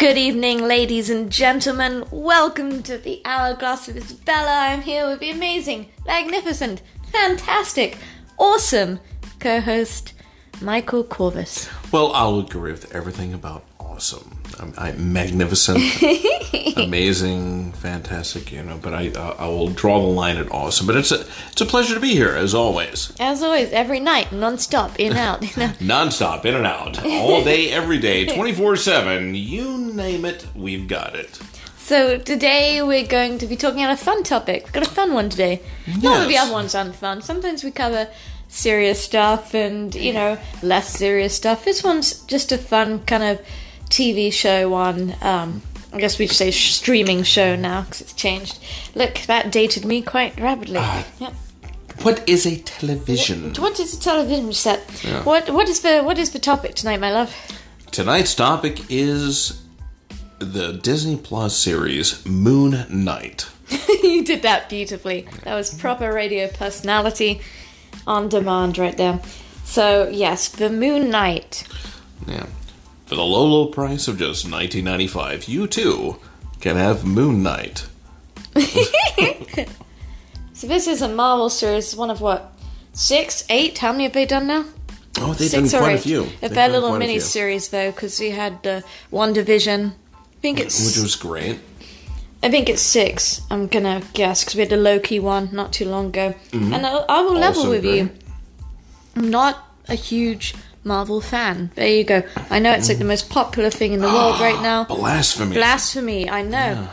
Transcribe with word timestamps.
Good 0.00 0.16
evening, 0.16 0.66
ladies 0.66 1.10
and 1.10 1.30
gentlemen. 1.30 2.06
Welcome 2.10 2.82
to 2.84 2.96
the 2.96 3.20
Hourglass 3.26 3.86
of 3.86 3.98
Isabella. 3.98 4.70
I'm 4.70 4.80
here 4.80 5.06
with 5.06 5.20
the 5.20 5.28
amazing, 5.28 5.90
magnificent, 6.06 6.80
fantastic, 7.12 7.98
awesome 8.38 8.98
co 9.40 9.60
host, 9.60 10.14
Michael 10.62 11.04
Corvus. 11.04 11.68
Well, 11.92 12.14
I'll 12.14 12.38
agree 12.38 12.72
with 12.72 12.94
everything 12.94 13.34
about 13.34 13.66
awesome. 13.78 14.39
I'm, 14.58 14.72
I'm 14.76 15.12
magnificent, 15.12 15.78
amazing, 16.76 17.72
fantastic, 17.72 18.52
you 18.52 18.62
know. 18.62 18.78
But 18.80 18.94
I, 18.94 19.08
uh, 19.10 19.36
I 19.38 19.46
will 19.46 19.68
draw 19.68 20.00
the 20.00 20.06
line 20.06 20.36
at 20.36 20.50
awesome. 20.50 20.86
But 20.86 20.96
it's 20.96 21.12
a, 21.12 21.24
it's 21.52 21.60
a 21.60 21.66
pleasure 21.66 21.94
to 21.94 22.00
be 22.00 22.14
here 22.14 22.34
as 22.34 22.54
always. 22.54 23.12
As 23.20 23.42
always, 23.42 23.70
every 23.72 24.00
night, 24.00 24.32
non 24.32 24.58
stop, 24.58 24.98
in 24.98 25.10
and 25.12 25.18
out. 25.18 25.56
Know. 25.56 25.72
Non-stop, 25.80 26.44
in 26.46 26.54
and 26.54 26.66
out, 26.66 27.04
all 27.04 27.42
day, 27.44 27.70
every 27.70 27.98
day, 27.98 28.26
twenty 28.26 28.52
four 28.52 28.76
seven. 28.76 29.34
You 29.34 29.78
name 29.78 30.24
it, 30.24 30.46
we've 30.54 30.86
got 30.88 31.14
it. 31.14 31.38
So 31.78 32.18
today 32.18 32.82
we're 32.82 33.06
going 33.06 33.38
to 33.38 33.46
be 33.46 33.56
talking 33.56 33.80
about 33.82 33.94
a 33.94 33.96
fun 33.96 34.22
topic. 34.22 34.64
We've 34.64 34.72
got 34.72 34.86
a 34.86 34.90
fun 34.90 35.12
one 35.12 35.28
today. 35.28 35.60
Not 35.88 36.02
that 36.20 36.26
the 36.26 36.32
Yes. 36.34 36.44
other 36.44 36.52
ones 36.52 36.74
aren't 36.74 36.94
fun. 36.94 37.20
Sometimes 37.22 37.64
we 37.64 37.72
cover 37.72 38.08
serious 38.48 39.02
stuff 39.02 39.54
and 39.54 39.94
you 39.94 40.12
know 40.12 40.38
less 40.62 40.88
serious 40.90 41.34
stuff. 41.34 41.64
This 41.64 41.82
one's 41.82 42.20
just 42.24 42.52
a 42.52 42.58
fun 42.58 43.00
kind 43.04 43.22
of 43.22 43.40
TV 43.90 44.32
show 44.32 44.72
on. 44.74 45.14
Um, 45.20 45.62
I 45.92 45.98
guess 45.98 46.20
we 46.20 46.28
should 46.28 46.36
say 46.36 46.52
streaming 46.52 47.24
show 47.24 47.56
now 47.56 47.82
because 47.82 48.00
it's 48.00 48.12
changed. 48.12 48.60
Look, 48.94 49.22
that 49.26 49.50
dated 49.50 49.84
me 49.84 50.02
quite 50.02 50.38
rapidly. 50.38 50.80
Yep. 51.18 51.34
What 52.02 52.28
is 52.28 52.46
a 52.46 52.58
television? 52.58 53.52
What 53.54 53.80
is 53.80 53.98
a 53.98 54.00
television 54.00 54.52
set? 54.52 54.80
What 55.24 55.50
what 55.50 55.68
is 55.68 55.80
the 55.80 56.02
what 56.02 56.16
is 56.16 56.30
the 56.30 56.38
topic 56.38 56.74
tonight, 56.76 57.00
my 57.00 57.12
love? 57.12 57.34
Tonight's 57.90 58.34
topic 58.36 58.80
is 58.88 59.60
the 60.38 60.72
Disney 60.72 61.16
Plus 61.16 61.56
series 61.56 62.24
Moon 62.24 62.86
Knight. 62.88 63.50
you 64.02 64.24
did 64.24 64.42
that 64.42 64.68
beautifully. 64.68 65.28
That 65.44 65.54
was 65.54 65.74
proper 65.74 66.12
radio 66.12 66.48
personality 66.48 67.40
on 68.06 68.28
demand 68.28 68.78
right 68.78 68.96
there. 68.96 69.20
So, 69.64 70.08
yes, 70.08 70.48
the 70.48 70.70
Moon 70.70 71.10
Knight. 71.10 71.66
Yeah. 72.26 72.46
For 73.10 73.16
the 73.16 73.24
low, 73.24 73.44
low 73.44 73.66
price 73.66 74.06
of 74.06 74.18
just 74.18 74.48
nineteen 74.48 74.84
ninety 74.84 75.08
five, 75.08 75.48
you 75.48 75.66
too 75.66 76.20
can 76.60 76.76
have 76.76 77.04
Moon 77.04 77.42
Knight. 77.42 77.88
So, 80.52 80.66
this 80.68 80.86
is 80.86 81.02
a 81.02 81.08
Marvel 81.08 81.48
series, 81.50 81.96
one 81.96 82.10
of 82.10 82.20
what? 82.20 82.52
Six? 82.92 83.44
Eight? 83.48 83.78
How 83.78 83.90
many 83.90 84.04
have 84.04 84.12
they 84.12 84.26
done 84.26 84.46
now? 84.46 84.64
Oh, 85.18 85.32
they've 85.32 85.48
Six 85.48 85.72
done 85.72 85.80
quite 85.80 85.92
eight. 85.94 85.98
a 85.98 86.02
few. 86.02 86.22
A 86.22 86.26
They've 86.42 86.52
fair 86.52 86.68
little 86.68 86.96
mini 86.98 87.18
series, 87.18 87.70
though, 87.70 87.90
because 87.90 88.20
we 88.20 88.30
had 88.30 88.64
uh, 88.64 88.82
WandaVision. 89.10 89.90
I 89.90 90.40
think 90.40 90.60
it's. 90.60 90.86
which 90.86 91.02
was 91.02 91.16
great. 91.16 91.58
I 92.44 92.50
think 92.50 92.68
it's 92.68 92.82
six. 92.82 93.40
I'm 93.50 93.66
gonna 93.66 94.02
guess 94.12 94.44
because 94.44 94.54
we 94.54 94.60
had 94.60 94.70
the 94.70 94.76
Loki 94.76 95.18
one 95.18 95.48
not 95.50 95.72
too 95.72 95.86
long 95.86 96.06
ago, 96.08 96.34
and 96.52 96.86
I, 96.86 96.92
I 97.08 97.22
will 97.22 97.32
level 97.34 97.64
Mm-hmm. 97.64 97.70
Also 97.70 97.70
with 97.70 97.84
you. 97.84 98.10
I'm 99.16 99.30
not 99.30 99.66
a 99.88 99.96
huge 99.96 100.54
Marvel 100.84 101.20
fan. 101.20 101.70
There 101.74 101.88
you 101.88 102.04
go. 102.04 102.22
I 102.48 102.58
know 102.58 102.72
it's 102.72 102.88
like 102.88 102.98
the 102.98 103.04
most 103.04 103.28
popular 103.28 103.70
thing 103.70 103.92
in 103.92 104.00
the 104.00 104.08
world 104.08 104.40
right 104.40 104.56
ah, 104.56 104.62
now. 104.62 104.84
Blasphemy. 104.84 105.54
Blasphemy, 105.54 106.30
I 106.30 106.42
know. 106.42 106.88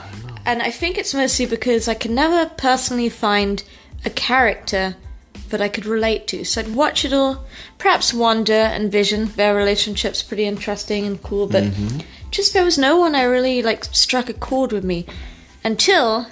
And 0.46 0.62
I 0.62 0.72
think 0.72 0.98
it's 0.98 1.14
mostly 1.14 1.46
because 1.46 1.88
I 1.88 1.94
can 1.94 2.16
never 2.16 2.50
personally 2.58 3.10
find 3.10 3.64
a 4.06 4.10
character 4.10 4.96
that 5.50 5.62
I 5.62 5.70
could 5.70 5.86
relate 5.86 6.28
to. 6.28 6.44
So 6.44 6.62
I'd 6.62 6.76
watch 6.76 7.06
it 7.06 7.14
all, 7.14 7.46
perhaps 7.78 8.14
Wanda 8.14 8.54
and 8.54 8.92
Vision. 8.92 9.28
Their 9.36 9.56
relationship's 9.56 10.24
pretty 10.24 10.46
interesting 10.46 11.06
and 11.06 11.22
cool, 11.22 11.48
but 11.48 11.64
mm-hmm. 11.64 12.00
just 12.32 12.54
there 12.54 12.66
was 12.66 12.78
no 12.78 12.98
one 12.98 13.16
I 13.16 13.24
really 13.24 13.62
like 13.62 13.86
struck 13.86 14.30
a 14.30 14.34
chord 14.34 14.72
with 14.72 14.84
me 14.84 15.06
until 15.64 16.28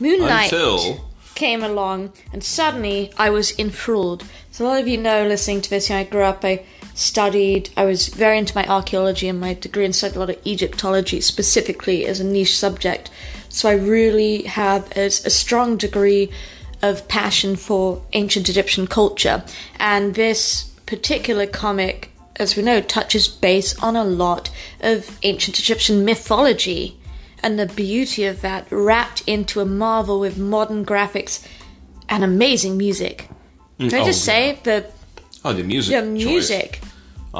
Moon 0.00 0.20
Knight 0.20 0.52
Until 0.52 1.08
came 1.34 1.62
along, 1.62 2.12
and 2.32 2.42
suddenly 2.42 3.12
I 3.16 3.30
was 3.30 3.58
enthralled. 3.58 4.24
So 4.50 4.64
a 4.64 4.68
lot 4.68 4.80
of 4.80 4.88
you 4.88 4.98
know, 4.98 5.26
listening 5.26 5.60
to 5.62 5.70
this, 5.70 5.88
you 5.88 5.94
know, 5.94 6.00
I 6.00 6.04
grew 6.04 6.22
up, 6.22 6.44
I 6.44 6.64
studied, 6.98 7.70
I 7.76 7.84
was 7.84 8.08
very 8.08 8.38
into 8.38 8.54
my 8.56 8.66
archaeology 8.66 9.28
and 9.28 9.40
my 9.40 9.54
degree 9.54 9.84
and 9.84 9.94
studied 9.94 10.16
a 10.16 10.18
lot 10.18 10.30
of 10.30 10.46
Egyptology 10.46 11.20
specifically 11.20 12.06
as 12.06 12.18
a 12.18 12.24
niche 12.24 12.56
subject. 12.56 13.10
So 13.48 13.68
I 13.68 13.74
really 13.74 14.42
have 14.42 14.90
a, 14.96 15.06
a 15.06 15.30
strong 15.30 15.76
degree 15.76 16.30
of 16.82 17.06
passion 17.08 17.56
for 17.56 18.02
ancient 18.12 18.48
Egyptian 18.48 18.86
culture, 18.86 19.44
and 19.78 20.14
this 20.14 20.64
particular 20.86 21.46
comic, 21.46 22.12
as 22.36 22.56
we 22.56 22.62
know, 22.62 22.80
touches 22.80 23.28
base 23.28 23.76
on 23.82 23.96
a 23.96 24.04
lot 24.04 24.50
of 24.80 25.18
ancient 25.22 25.58
Egyptian 25.58 26.04
mythology 26.04 26.98
and 27.42 27.58
the 27.58 27.66
beauty 27.66 28.24
of 28.24 28.40
that 28.40 28.66
wrapped 28.70 29.22
into 29.26 29.60
a 29.60 29.64
marvel 29.64 30.18
with 30.18 30.38
modern 30.38 30.84
graphics 30.84 31.46
and 32.08 32.24
amazing 32.24 32.76
music. 32.76 33.28
Can 33.78 33.94
I 33.94 33.98
mm. 33.98 34.02
oh, 34.02 34.04
just 34.06 34.24
say 34.24 34.58
the 34.64 34.90
oh, 35.44 35.52
the 35.52 35.62
music. 35.62 35.92
the 35.92 36.02
choice. 36.80 36.87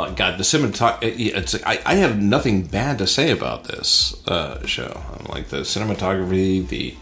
Oh 0.00 0.12
God, 0.14 0.38
the 0.38 0.44
cinematography. 0.44 1.34
It's. 1.34 1.56
I, 1.66 1.80
I 1.84 1.94
have 1.96 2.22
nothing 2.22 2.62
bad 2.62 2.98
to 2.98 3.06
say 3.06 3.32
about 3.32 3.64
this 3.64 4.14
uh, 4.28 4.64
show. 4.64 5.00
Like 5.28 5.48
the 5.48 5.62
cinematography, 5.62 6.66
the 6.68 6.94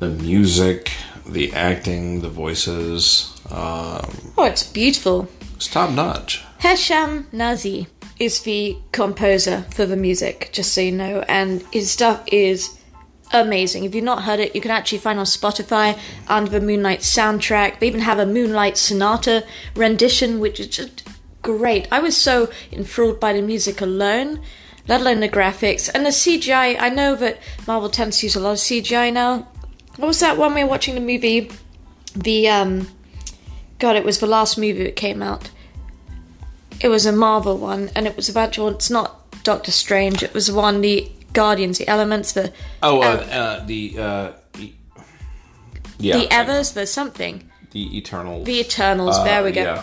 the 0.00 0.08
music, 0.08 0.90
the 1.24 1.52
acting, 1.52 2.20
the 2.20 2.28
voices. 2.28 3.30
Um, 3.48 4.32
Oh, 4.36 4.44
it's 4.44 4.64
beautiful. 4.64 5.28
it's 5.54 5.68
top 5.68 5.90
notch. 5.90 6.42
Hesham 6.58 7.26
Nazih 7.32 7.86
is 8.18 8.40
the 8.40 8.76
composer 8.90 9.64
for 9.70 9.86
the 9.86 9.96
music, 9.96 10.50
just 10.52 10.72
so 10.74 10.80
you 10.80 10.90
know, 10.92 11.24
and 11.28 11.62
his 11.72 11.92
stuff 11.92 12.24
is 12.26 12.76
amazing. 13.32 13.84
If 13.84 13.94
you've 13.94 14.04
not 14.04 14.24
heard 14.24 14.40
it, 14.40 14.54
you 14.56 14.60
can 14.60 14.72
actually 14.72 14.98
find 14.98 15.20
on 15.20 15.26
Spotify 15.26 15.96
under 16.26 16.50
the 16.50 16.60
Moon 16.60 16.82
Knight 16.82 17.00
soundtrack. 17.00 17.78
They 17.78 17.86
even 17.86 18.00
have 18.00 18.18
a 18.18 18.26
Moonlight 18.26 18.76
Sonata 18.76 19.44
rendition, 19.76 20.40
which 20.40 20.58
is 20.58 20.66
just 20.66 21.08
great. 21.42 21.88
I 21.92 21.98
was 22.00 22.16
so 22.16 22.50
enthralled 22.72 23.20
by 23.20 23.32
the 23.32 23.42
music 23.42 23.80
alone, 23.80 24.40
let 24.88 25.00
alone 25.00 25.20
the 25.20 25.28
graphics 25.28 25.90
and 25.92 26.06
the 26.06 26.10
CGI. 26.10 26.76
I 26.80 26.88
know 26.88 27.14
that 27.16 27.38
Marvel 27.66 27.90
tends 27.90 28.18
to 28.18 28.26
use 28.26 28.36
a 28.36 28.40
lot 28.40 28.52
of 28.52 28.58
CGI 28.58 29.12
now. 29.12 29.48
What 29.96 30.06
was 30.06 30.20
that 30.20 30.38
one 30.38 30.54
we 30.54 30.64
were 30.64 30.70
watching 30.70 30.94
the 30.94 31.00
movie? 31.00 31.50
The 32.14 32.48
um, 32.48 32.88
God, 33.78 33.96
it 33.96 34.04
was 34.04 34.20
the 34.20 34.26
last 34.26 34.56
movie 34.56 34.84
that 34.84 34.96
came 34.96 35.22
out. 35.22 35.50
It 36.80 36.88
was 36.88 37.06
a 37.06 37.12
Marvel 37.12 37.58
one, 37.58 37.90
and 37.94 38.06
it 38.06 38.16
was 38.16 38.28
about 38.28 38.56
well, 38.58 38.68
it's 38.68 38.90
not 38.90 39.42
Doctor 39.44 39.70
Strange. 39.70 40.22
It 40.22 40.34
was 40.34 40.50
one 40.50 40.80
the 40.80 41.10
Guardians, 41.32 41.78
the 41.78 41.88
Elements, 41.88 42.32
the 42.32 42.52
Oh, 42.82 43.00
uh, 43.00 43.04
Uh, 43.04 43.34
uh, 43.34 43.64
the. 43.66 43.98
Uh, 43.98 44.32
e- 44.58 44.74
yeah, 45.98 46.18
the 46.18 46.32
Evers, 46.32 46.72
the 46.72 46.86
something, 46.86 47.48
the 47.70 47.96
Eternals. 47.96 48.44
the 48.46 48.58
Eternals. 48.60 49.16
Uh, 49.18 49.24
there 49.24 49.44
we 49.44 49.52
go. 49.52 49.62
Yeah. 49.62 49.82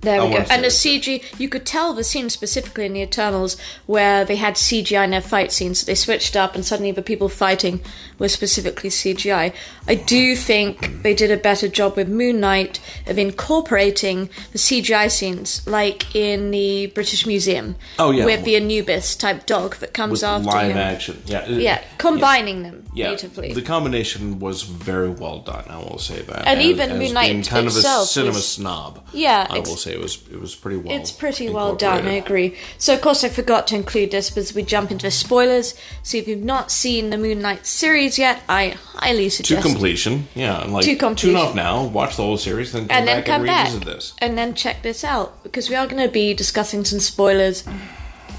There 0.00 0.22
we 0.24 0.30
go. 0.32 0.44
And 0.50 0.64
the. 0.64 0.68
CG, 0.68 1.24
you 1.40 1.48
could 1.48 1.66
tell 1.66 1.92
the 1.92 2.04
scene 2.04 2.30
specifically 2.30 2.86
in 2.86 2.92
the 2.92 3.02
Eternals 3.02 3.56
where 3.86 4.24
they 4.24 4.36
had 4.36 4.54
CGI 4.54 5.04
in 5.04 5.10
their 5.10 5.20
fight 5.20 5.50
scenes. 5.50 5.84
They 5.84 5.94
switched 5.96 6.36
up, 6.36 6.54
and 6.54 6.64
suddenly 6.64 6.92
the 6.92 7.02
people 7.02 7.28
fighting 7.28 7.80
were 8.18 8.28
specifically 8.28 8.90
CGI. 8.90 9.52
I 9.88 9.94
do 9.96 10.36
think 10.36 11.02
they 11.02 11.14
did 11.14 11.30
a 11.30 11.36
better 11.36 11.66
job 11.68 11.96
with 11.96 12.08
Moon 12.08 12.38
Knight 12.40 12.80
of 13.06 13.18
incorporating 13.18 14.28
the 14.52 14.58
CGI 14.58 15.10
scenes, 15.10 15.66
like 15.66 16.14
in 16.14 16.50
the 16.52 16.86
British 16.94 17.26
Museum. 17.26 17.74
Oh, 17.98 18.10
yeah. 18.12 18.24
With 18.24 18.44
the 18.44 18.56
Anubis 18.56 19.16
type 19.16 19.46
dog 19.46 19.76
that 19.76 19.94
comes 19.94 20.12
With 20.22 20.24
after 20.24 20.46
live 20.48 20.70
him. 20.72 20.76
action. 20.78 21.22
Yeah. 21.26 21.46
Yeah, 21.48 21.82
combining 21.98 22.62
them 22.62 22.84
Yeah, 22.94 23.08
beautifully. 23.08 23.52
the 23.52 23.62
combination 23.62 24.38
was 24.38 24.62
very 24.62 25.10
well 25.10 25.40
done. 25.40 25.64
I 25.68 25.78
will 25.78 25.98
say 25.98 26.22
that, 26.22 26.46
And 26.46 26.60
As- 26.60 26.66
even 26.66 26.98
Moon 26.98 27.12
Knight 27.14 27.46
kind 27.48 27.66
of 27.66 27.76
a 27.76 27.80
cinema 28.04 28.34
snob. 28.34 29.04
Yeah, 29.12 29.46
I 29.50 29.58
will 29.58 29.76
say 29.76 29.87
it 29.92 30.00
was 30.00 30.22
it 30.30 30.40
was 30.40 30.54
pretty 30.54 30.76
well. 30.78 30.94
It's 30.96 31.10
pretty 31.10 31.48
well 31.48 31.74
done, 31.74 32.06
I 32.06 32.12
agree. 32.12 32.56
So, 32.78 32.94
of 32.94 33.00
course, 33.00 33.24
I 33.24 33.28
forgot 33.28 33.66
to 33.68 33.74
include 33.76 34.10
this 34.10 34.30
because 34.30 34.54
we 34.54 34.62
jump 34.62 34.90
into 34.90 35.10
spoilers. 35.10 35.74
So, 36.02 36.18
if 36.18 36.28
you've 36.28 36.44
not 36.44 36.70
seen 36.70 37.10
the 37.10 37.18
Moon 37.18 37.40
Knight 37.40 37.66
series 37.66 38.18
yet, 38.18 38.42
I 38.48 38.70
highly 38.94 39.28
suggest 39.28 39.62
To 39.62 39.68
completion, 39.68 40.28
yeah, 40.34 40.62
and 40.62 40.72
like 40.72 40.84
To 40.84 40.96
completion. 40.96 41.30
tune 41.30 41.36
off 41.36 41.54
now, 41.54 41.84
watch 41.86 42.16
the 42.16 42.22
whole 42.22 42.36
series, 42.38 42.72
then 42.72 42.88
come 42.88 42.96
and 42.96 43.08
then 43.08 43.18
back 43.18 43.26
come 43.26 43.40
and 43.42 43.46
back 43.46 43.84
this. 43.84 44.14
and 44.18 44.36
then 44.38 44.54
check 44.54 44.82
this 44.82 45.04
out 45.04 45.42
because 45.42 45.68
we 45.70 45.76
are 45.76 45.86
going 45.86 46.02
to 46.06 46.12
be 46.12 46.34
discussing 46.34 46.84
some 46.84 47.00
spoilers 47.00 47.64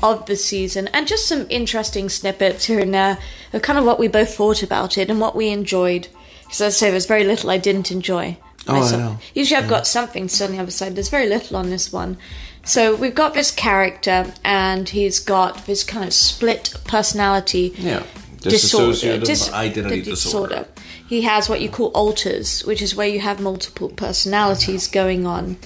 of 0.01 0.25
the 0.28 0.36
season 0.36 0.88
and 0.94 1.07
just 1.07 1.28
some 1.28 1.46
interesting 1.50 2.07
snippets 2.07 2.66
here 2.66 2.80
and 2.80 2.94
there 2.94 3.18
of 3.51 3.62
kind 3.62 3.78
of 3.78 3.84
what 3.84 4.00
we 4.00 4.07
both 4.07 4.34
thought 4.34 4.63
about 4.63 4.98
it 4.98 5.10
and 5.10 5.19
what 5.19 5.36
we 5.36 5.50
enjoyed. 5.50 6.07
Because 6.44 6.62
as 6.62 6.75
I 6.75 6.78
say, 6.78 6.92
there's 6.92 7.06
very 7.06 7.25
little 7.25 7.50
I 7.50 7.57
didn't 7.57 7.92
enjoy. 7.92 8.38
Oh, 8.68 8.82
I 8.82 8.92
know. 8.98 9.18
Usually, 9.34 9.62
I've 9.62 9.70
got 9.70 9.88
something 9.88 10.28
say 10.28 10.46
on 10.46 10.52
the 10.52 10.60
other 10.60 10.72
side. 10.72 10.96
There's 10.96 11.10
very 11.10 11.28
little 11.28 11.58
on 11.58 11.70
this 11.70 11.92
one. 11.92 12.18
So 12.64 12.96
we've 12.96 13.16
got 13.16 13.34
this 13.34 13.52
character, 13.52 14.32
and 14.44 14.88
he's 14.88 15.20
got 15.20 15.66
this 15.66 15.84
kind 15.84 16.06
of 16.06 16.14
split 16.14 16.76
personality 16.86 17.74
Yeah, 17.78 18.04
disorder. 18.42 18.94
dissociative 18.94 19.24
dis- 19.26 19.52
identity 19.54 20.02
the 20.02 20.12
disorder. 20.12 20.68
He 21.08 21.22
has 21.24 21.50
what 21.50 21.62
you 21.62 21.70
call 21.70 21.88
alters, 21.88 22.64
which 22.66 22.82
is 22.82 22.94
where 22.96 23.08
you 23.08 23.20
have 23.22 23.40
multiple 23.40 23.90
personalities 23.90 24.88
going 24.88 25.26
on, 25.26 25.58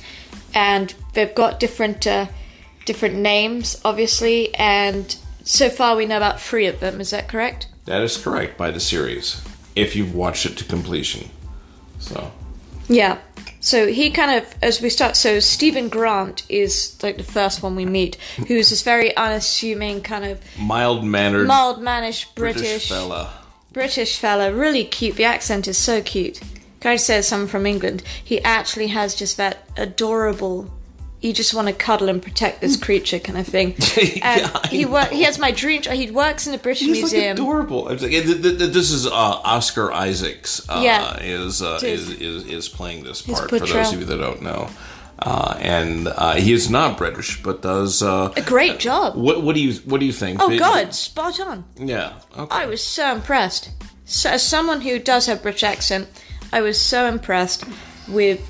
and 0.54 0.94
they've 1.14 1.34
got 1.36 1.60
different 1.60 2.08
uh, 2.08 2.28
different 2.86 3.16
names, 3.16 3.82
obviously, 3.84 4.54
and 4.56 5.18
so 5.44 5.70
far 5.70 5.96
we 5.98 6.06
know 6.06 6.16
about 6.18 6.40
three 6.40 6.68
of 6.68 6.80
them. 6.80 7.02
Is 7.02 7.10
that 7.10 7.28
correct? 7.28 7.68
That 7.86 8.02
is 8.02 8.16
correct 8.16 8.58
by 8.58 8.72
the 8.72 8.80
series, 8.80 9.42
if 9.76 9.94
you've 9.96 10.16
watched 10.16 10.46
it 10.46 10.56
to 10.60 10.64
completion. 10.64 11.30
So, 12.00 12.32
Yeah. 12.88 13.20
So 13.60 13.88
he 13.88 14.12
kind 14.12 14.44
of, 14.44 14.56
as 14.62 14.82
we 14.82 14.90
start, 14.90 15.16
so 15.16 15.40
Steven 15.40 15.88
Grant 15.88 16.44
is 16.50 16.98
like 17.02 17.16
the 17.18 17.24
first 17.24 17.64
one 17.64 17.76
we 17.78 17.86
meet, 17.86 18.16
who's 18.48 18.70
this 18.70 18.82
very 18.82 19.16
unassuming 19.16 20.02
kind 20.02 20.26
of 20.26 20.42
mild 20.60 21.06
mannered 21.06 21.48
mild 21.48 21.82
mannish 21.82 22.26
British 22.36 22.62
British 22.62 22.90
fella. 22.90 23.34
British 23.72 24.20
fella, 24.20 24.54
really 24.54 24.84
cute. 24.84 25.16
The 25.16 25.24
accent 25.24 25.68
is 25.68 25.78
so 25.78 26.02
cute. 26.02 26.42
Guy 26.82 26.98
says 26.98 27.28
someone 27.28 27.48
from 27.48 27.66
England. 27.66 28.04
He 28.22 28.42
actually 28.44 28.88
has 28.88 29.16
just 29.16 29.38
that 29.38 29.66
adorable. 29.78 30.70
You 31.24 31.32
just 31.32 31.54
want 31.54 31.70
to 31.70 31.74
cuddle 31.74 32.10
and 32.10 32.22
protect 32.22 32.60
this 32.60 32.76
creature 32.76 33.18
kind 33.18 33.40
of 33.40 33.48
thing. 33.48 33.76
Yeah, 33.98 34.68
he 34.68 34.86
wor- 34.86 35.06
he 35.06 35.24
has 35.24 35.40
my 35.40 35.52
dream. 35.52 35.82
He 35.84 36.12
works 36.12 36.46
in 36.46 36.52
the 36.52 36.58
British 36.58 36.82
He's 36.86 36.98
Museum. 37.00 37.24
like 37.38 37.40
adorable. 37.40 37.86
Like, 37.86 38.00
th- 38.00 38.12
th- 38.26 38.42
th- 38.42 38.74
this 38.74 38.92
is 38.92 39.08
uh, 39.08 39.10
Oscar 39.12 39.92
Isaacs. 39.94 40.68
Uh, 40.68 40.82
Yeah. 40.84 41.18
is, 41.22 41.62
uh, 41.62 41.80
is 41.82 42.10
is. 42.10 42.46
is 42.46 42.68
playing 42.70 43.06
this 43.06 43.22
part 43.22 43.50
for 43.50 43.60
those 43.60 43.94
of 43.94 44.00
you 44.02 44.06
that 44.06 44.18
don't 44.18 44.42
know. 44.42 44.68
Uh, 45.20 45.56
and 45.62 46.10
uh, 46.10 46.34
he 46.34 46.52
is 46.52 46.70
not 46.70 46.98
British, 46.98 47.42
but 47.42 47.62
does. 47.62 48.04
Uh, 48.04 48.34
a 48.36 48.42
great 48.42 48.78
job. 48.80 49.16
what 49.16 49.42
what 49.44 49.56
do 49.56 49.62
you 49.62 49.74
what 49.86 50.00
do 50.02 50.06
you 50.06 50.12
think? 50.12 50.40
Oh 50.42 50.58
God, 50.60 50.94
spot 50.94 51.40
on. 51.40 51.64
Yeah. 51.78 52.14
Okay. 52.38 52.54
I 52.64 52.66
was 52.66 52.84
so 52.84 53.14
impressed. 53.16 53.70
So, 54.04 54.30
as 54.30 54.46
someone 54.46 54.82
who 54.82 55.00
does 55.00 55.28
have 55.28 55.42
British 55.42 55.64
accent, 55.64 56.10
I 56.52 56.60
was 56.60 56.78
so 56.82 57.06
impressed 57.08 57.64
with 58.10 58.42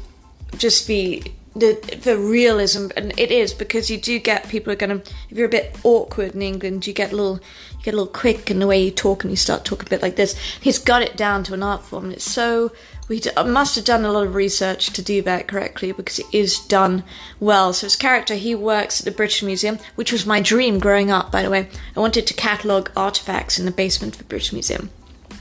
just 0.57 0.87
the 0.87 1.21
the 1.55 1.99
the 2.03 2.17
realism, 2.17 2.87
and 2.97 3.17
it 3.17 3.31
is 3.31 3.53
because 3.53 3.89
you 3.89 3.97
do 3.97 4.19
get 4.19 4.49
people 4.49 4.73
are 4.73 4.77
gonna. 4.77 5.01
If 5.29 5.37
you're 5.37 5.47
a 5.47 5.49
bit 5.49 5.75
awkward 5.83 6.33
in 6.33 6.41
England, 6.41 6.87
you 6.87 6.93
get 6.93 7.11
a 7.11 7.15
little 7.15 7.39
you 7.77 7.83
get 7.83 7.93
a 7.93 7.97
little 7.97 8.11
quick 8.11 8.49
in 8.49 8.59
the 8.59 8.67
way 8.67 8.83
you 8.83 8.91
talk, 8.91 9.23
and 9.23 9.31
you 9.31 9.37
start 9.37 9.63
talking 9.63 9.87
a 9.87 9.89
bit 9.89 10.01
like 10.01 10.15
this. 10.15 10.35
He's 10.59 10.79
got 10.79 11.03
it 11.03 11.15
down 11.15 11.43
to 11.45 11.53
an 11.53 11.63
art 11.63 11.83
form, 11.83 12.05
and 12.05 12.13
it's 12.13 12.29
so. 12.29 12.71
We 13.09 13.21
must 13.45 13.75
have 13.75 13.83
done 13.83 14.05
a 14.05 14.11
lot 14.11 14.25
of 14.25 14.33
research 14.33 14.93
to 14.93 15.01
do 15.01 15.21
that 15.23 15.47
correctly 15.47 15.91
because 15.91 16.19
it 16.19 16.25
is 16.31 16.57
done 16.59 17.03
well. 17.37 17.73
So 17.73 17.85
his 17.85 17.97
character, 17.97 18.35
he 18.35 18.55
works 18.55 19.01
at 19.01 19.05
the 19.05 19.11
British 19.11 19.43
Museum, 19.43 19.77
which 19.95 20.13
was 20.13 20.25
my 20.25 20.39
dream 20.41 20.79
growing 20.79 21.11
up. 21.11 21.29
By 21.29 21.43
the 21.43 21.49
way, 21.49 21.67
I 21.97 21.99
wanted 21.99 22.25
to 22.27 22.33
catalogue 22.33 22.91
artifacts 22.95 23.59
in 23.59 23.65
the 23.65 23.71
basement 23.71 24.13
of 24.13 24.19
the 24.19 24.23
British 24.23 24.53
Museum. 24.53 24.89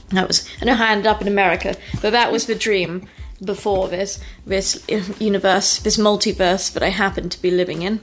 That 0.09 0.27
was 0.27 0.47
I 0.61 0.65
know 0.65 0.75
how 0.75 0.85
I 0.85 0.91
ended 0.91 1.07
up 1.07 1.21
in 1.21 1.27
America, 1.27 1.75
but 2.01 2.11
that 2.11 2.31
was 2.31 2.45
the 2.45 2.53
dream 2.53 3.07
before 3.45 3.87
this 3.87 4.19
this 4.45 4.83
universe, 5.19 5.79
this 5.79 5.97
multiverse 5.97 6.71
that 6.73 6.83
I 6.83 6.89
happen 6.89 7.29
to 7.29 7.41
be 7.41 7.51
living 7.51 7.81
in. 7.81 8.01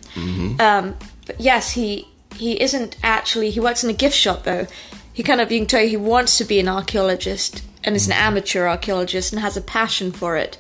Um, 0.61 0.97
but 1.27 1.41
yes, 1.41 1.73
he 1.73 2.09
he 2.35 2.61
isn't 2.61 2.97
actually. 3.03 3.51
He 3.51 3.61
works 3.61 3.85
in 3.85 3.91
a 3.91 3.95
gift 3.95 4.17
shop 4.17 4.45
though. 4.45 4.67
He 5.13 5.23
kind 5.23 5.41
of 5.41 5.51
you 5.53 5.61
can 5.61 5.67
tell 5.67 5.87
he 5.87 5.97
wants 5.97 6.39
to 6.39 6.45
be 6.45 6.61
an 6.61 6.69
archaeologist 6.69 7.63
and 7.85 7.97
is 7.97 8.07
an 8.07 8.13
amateur 8.13 8.67
archaeologist 8.67 9.33
and 9.33 9.41
has 9.41 9.57
a 9.57 9.61
passion 9.61 10.13
for 10.13 10.37
it, 10.37 10.59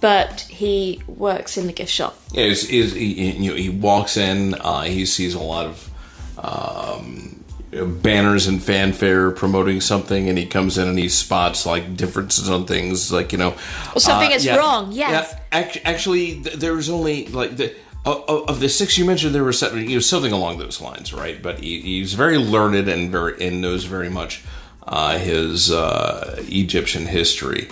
but 0.00 0.40
he 0.42 1.02
works 1.06 1.56
in 1.56 1.66
the 1.66 1.72
gift 1.72 1.90
shop. 1.90 2.18
Yeah, 2.32 2.44
is 2.44 2.68
is 2.68 2.92
he, 2.92 3.32
you 3.32 3.50
know 3.50 3.56
he 3.56 3.68
walks 3.68 4.16
in, 4.16 4.54
uh, 4.54 4.82
he 4.82 5.06
sees 5.06 5.34
a 5.34 5.40
lot 5.40 5.66
of 5.66 5.90
um, 6.38 7.35
banners 7.70 8.46
and 8.46 8.62
fanfare 8.62 9.30
promoting 9.30 9.80
something, 9.80 10.28
and 10.28 10.38
he 10.38 10.46
comes 10.46 10.78
in 10.78 10.88
and 10.88 10.98
he 10.98 11.08
spots 11.08 11.66
like 11.66 11.96
differences 11.96 12.48
on 12.48 12.66
things, 12.66 13.12
like 13.12 13.32
you 13.32 13.38
know, 13.38 13.54
Or 13.94 14.00
something 14.00 14.30
uh, 14.32 14.36
is 14.36 14.44
yeah, 14.44 14.56
wrong, 14.56 14.92
yes. 14.92 15.32
Yeah, 15.32 15.38
act- 15.52 15.80
actually, 15.84 16.42
th- 16.42 16.56
there 16.56 16.74
was 16.74 16.88
only 16.90 17.26
like 17.28 17.56
the. 17.56 17.74
Of 18.04 18.48
of 18.48 18.60
the 18.60 18.68
six 18.68 18.96
you 18.96 19.04
mentioned, 19.04 19.34
there 19.34 19.42
was 19.42 19.58
something, 19.58 19.82
you 19.90 19.96
know, 19.96 20.00
something 20.00 20.30
along 20.30 20.58
those 20.58 20.80
lines, 20.80 21.12
right? 21.12 21.42
But 21.42 21.58
he, 21.58 21.80
he's 21.80 22.14
very 22.14 22.38
learned 22.38 22.88
and 22.88 23.10
very 23.10 23.34
and 23.44 23.60
knows 23.60 23.82
very 23.82 24.08
much 24.08 24.44
uh, 24.86 25.18
his 25.18 25.72
uh, 25.72 26.36
Egyptian 26.46 27.06
history, 27.06 27.68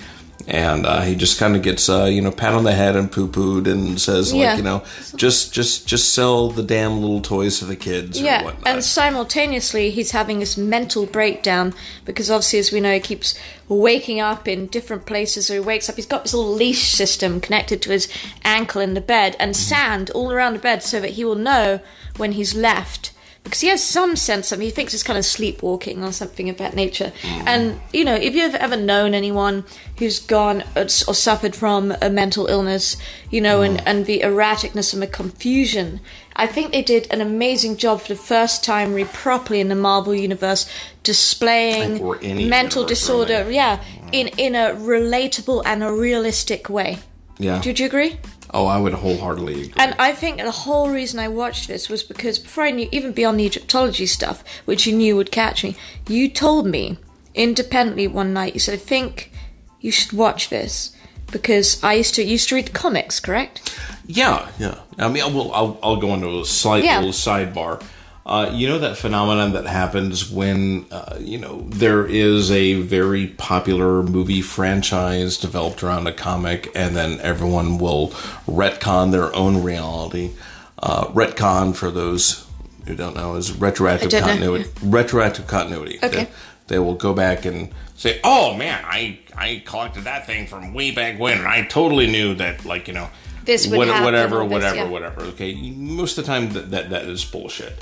and 0.46 0.84
uh, 0.84 1.00
he 1.00 1.14
just 1.14 1.38
kind 1.38 1.56
of 1.56 1.62
gets 1.62 1.88
uh, 1.88 2.04
you 2.04 2.20
know 2.20 2.30
pat 2.30 2.52
on 2.54 2.64
the 2.64 2.72
head 2.72 2.96
and 2.96 3.10
poo 3.10 3.26
pooed 3.28 3.66
and 3.66 4.00
says 4.00 4.32
like 4.32 4.40
Yeah. 4.42 4.56
you 4.56 4.62
know 4.62 4.82
just 5.16 5.52
just 5.54 5.86
just 5.86 6.12
sell 6.12 6.50
the 6.50 6.62
damn 6.62 7.00
little 7.00 7.22
toys 7.22 7.60
to 7.60 7.64
the 7.64 7.76
kids 7.76 8.20
or 8.20 8.24
Yeah, 8.24 8.44
whatnot. 8.44 8.66
and 8.68 8.84
simultaneously 8.84 9.90
he's 9.90 10.10
having 10.10 10.40
this 10.40 10.56
mental 10.56 11.06
breakdown 11.06 11.72
because 12.04 12.30
obviously, 12.30 12.58
as 12.58 12.72
we 12.72 12.80
know, 12.80 12.92
he 12.92 13.00
keeps 13.00 13.38
waking 13.68 14.20
up 14.20 14.46
in 14.46 14.66
different 14.66 15.06
places. 15.06 15.46
So 15.46 15.54
he 15.54 15.60
wakes 15.60 15.88
up, 15.88 15.96
he's 15.96 16.04
got 16.04 16.24
this 16.24 16.34
little 16.34 16.52
leash 16.52 16.92
system 16.92 17.40
connected 17.40 17.80
to 17.82 17.90
his 17.90 18.08
ankle 18.44 18.82
in 18.82 18.92
the 18.92 19.00
bed, 19.00 19.36
and 19.40 19.56
sand 19.56 20.10
all 20.10 20.30
around 20.30 20.52
the 20.52 20.58
bed 20.58 20.82
so 20.82 21.00
that 21.00 21.12
he 21.12 21.24
will 21.24 21.34
know 21.36 21.80
when 22.18 22.32
he's 22.32 22.54
left. 22.54 23.12
Because 23.44 23.60
he 23.60 23.68
has 23.68 23.84
some 23.84 24.16
sense 24.16 24.52
of, 24.52 24.60
he 24.60 24.70
thinks 24.70 24.94
it's 24.94 25.02
kind 25.02 25.18
of 25.18 25.24
sleepwalking 25.24 26.02
or 26.02 26.12
something 26.12 26.48
of 26.48 26.56
that 26.56 26.74
nature. 26.74 27.12
And, 27.46 27.78
you 27.92 28.02
know, 28.02 28.14
if 28.14 28.34
you've 28.34 28.54
ever 28.54 28.76
known 28.76 29.12
anyone 29.12 29.64
who's 29.98 30.18
gone 30.18 30.62
uh, 30.74 30.80
or 30.80 30.82
or 31.08 31.14
suffered 31.14 31.54
from 31.54 31.94
a 32.00 32.08
mental 32.08 32.46
illness, 32.46 32.96
you 33.30 33.42
know, 33.42 33.60
and, 33.60 33.86
and 33.86 34.06
the 34.06 34.20
erraticness 34.20 34.94
and 34.94 35.02
the 35.02 35.06
confusion, 35.06 36.00
I 36.34 36.46
think 36.46 36.72
they 36.72 36.82
did 36.82 37.06
an 37.10 37.20
amazing 37.20 37.76
job 37.76 38.00
for 38.00 38.08
the 38.08 38.16
first 38.16 38.64
time, 38.64 38.94
really 38.94 39.10
properly 39.12 39.60
in 39.60 39.68
the 39.68 39.74
Marvel 39.76 40.14
universe, 40.14 40.66
displaying 41.02 42.02
mental 42.48 42.84
disorder, 42.86 43.40
really. 43.42 43.56
yeah, 43.56 43.84
in 44.10 44.28
in 44.38 44.54
a 44.54 44.74
relatable 44.74 45.62
and 45.66 45.82
a 45.82 45.92
realistic 45.92 46.70
way. 46.70 46.98
yeah. 47.38 47.60
Do 47.60 47.70
you 47.70 47.86
agree? 47.86 48.18
Oh, 48.52 48.66
I 48.66 48.78
would 48.78 48.92
wholeheartedly 48.94 49.52
agree. 49.54 49.72
And 49.76 49.94
I 49.98 50.12
think 50.12 50.38
the 50.38 50.50
whole 50.50 50.90
reason 50.90 51.18
I 51.18 51.28
watched 51.28 51.68
this 51.68 51.88
was 51.88 52.02
because 52.02 52.38
before 52.38 52.64
I 52.64 52.70
knew, 52.70 52.88
even 52.92 53.12
beyond 53.12 53.40
the 53.40 53.44
Egyptology 53.46 54.06
stuff, 54.06 54.44
which 54.64 54.86
you 54.86 54.94
knew 54.96 55.16
would 55.16 55.30
catch 55.32 55.64
me, 55.64 55.76
you 56.08 56.28
told 56.28 56.66
me 56.66 56.98
independently 57.34 58.06
one 58.06 58.32
night. 58.32 58.54
You 58.54 58.60
said, 58.60 58.74
"I 58.74 58.78
think 58.78 59.32
you 59.80 59.90
should 59.90 60.12
watch 60.12 60.48
this." 60.48 60.90
Because 61.32 61.82
I 61.82 61.94
used 61.94 62.14
to 62.14 62.22
used 62.22 62.48
to 62.50 62.54
read 62.54 62.72
comics, 62.72 63.18
correct? 63.18 63.76
Yeah, 64.06 64.48
yeah. 64.58 64.78
I 64.98 65.08
mean, 65.08 65.22
I'll, 65.22 65.52
I'll, 65.52 65.78
I'll 65.82 65.96
go 65.96 66.14
into 66.14 66.28
a 66.40 66.44
slight 66.44 66.84
Yeah. 66.84 66.98
little 66.98 67.12
sidebar. 67.12 67.82
Uh, 68.26 68.50
you 68.54 68.66
know 68.66 68.78
that 68.78 68.96
phenomenon 68.96 69.52
that 69.52 69.66
happens 69.66 70.30
when 70.30 70.86
uh, 70.90 71.16
you 71.20 71.36
know 71.36 71.60
there 71.68 72.06
is 72.06 72.50
a 72.50 72.74
very 72.80 73.26
popular 73.26 74.02
movie 74.02 74.40
franchise 74.40 75.36
developed 75.36 75.82
around 75.82 76.06
a 76.06 76.12
comic, 76.12 76.70
and 76.74 76.96
then 76.96 77.20
everyone 77.20 77.76
will 77.76 78.08
retcon 78.46 79.12
their 79.12 79.34
own 79.34 79.62
reality. 79.62 80.30
Uh, 80.78 81.04
retcon, 81.08 81.76
for 81.76 81.90
those 81.90 82.46
who 82.86 82.94
don't 82.94 83.14
know, 83.14 83.34
is 83.34 83.52
retroactive 83.52 84.10
know. 84.10 84.20
continuity. 84.20 84.70
Retroactive 84.82 85.46
continuity. 85.46 85.98
Okay. 86.02 86.24
They, 86.24 86.30
they 86.68 86.78
will 86.78 86.94
go 86.94 87.12
back 87.12 87.44
and 87.44 87.68
say, 87.94 88.20
"Oh 88.24 88.54
man, 88.54 88.82
I 88.86 89.18
I 89.36 89.62
collected 89.66 90.04
that 90.04 90.26
thing 90.26 90.46
from 90.46 90.72
way 90.72 90.92
back 90.92 91.18
when, 91.18 91.36
and 91.36 91.46
I 91.46 91.64
totally 91.66 92.06
knew 92.06 92.34
that, 92.36 92.64
like 92.64 92.88
you 92.88 92.94
know." 92.94 93.10
This 93.44 93.66
would 93.66 93.76
what- 93.76 94.02
whatever, 94.02 94.38
this, 94.38 94.50
whatever, 94.50 94.76
yeah. 94.76 94.88
whatever. 94.88 95.20
Okay, 95.24 95.54
most 95.76 96.16
of 96.16 96.24
the 96.24 96.32
time 96.32 96.54
that 96.54 96.70
that, 96.70 96.88
that 96.88 97.04
is 97.04 97.22
bullshit. 97.22 97.74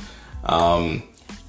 Um, 0.45 1.03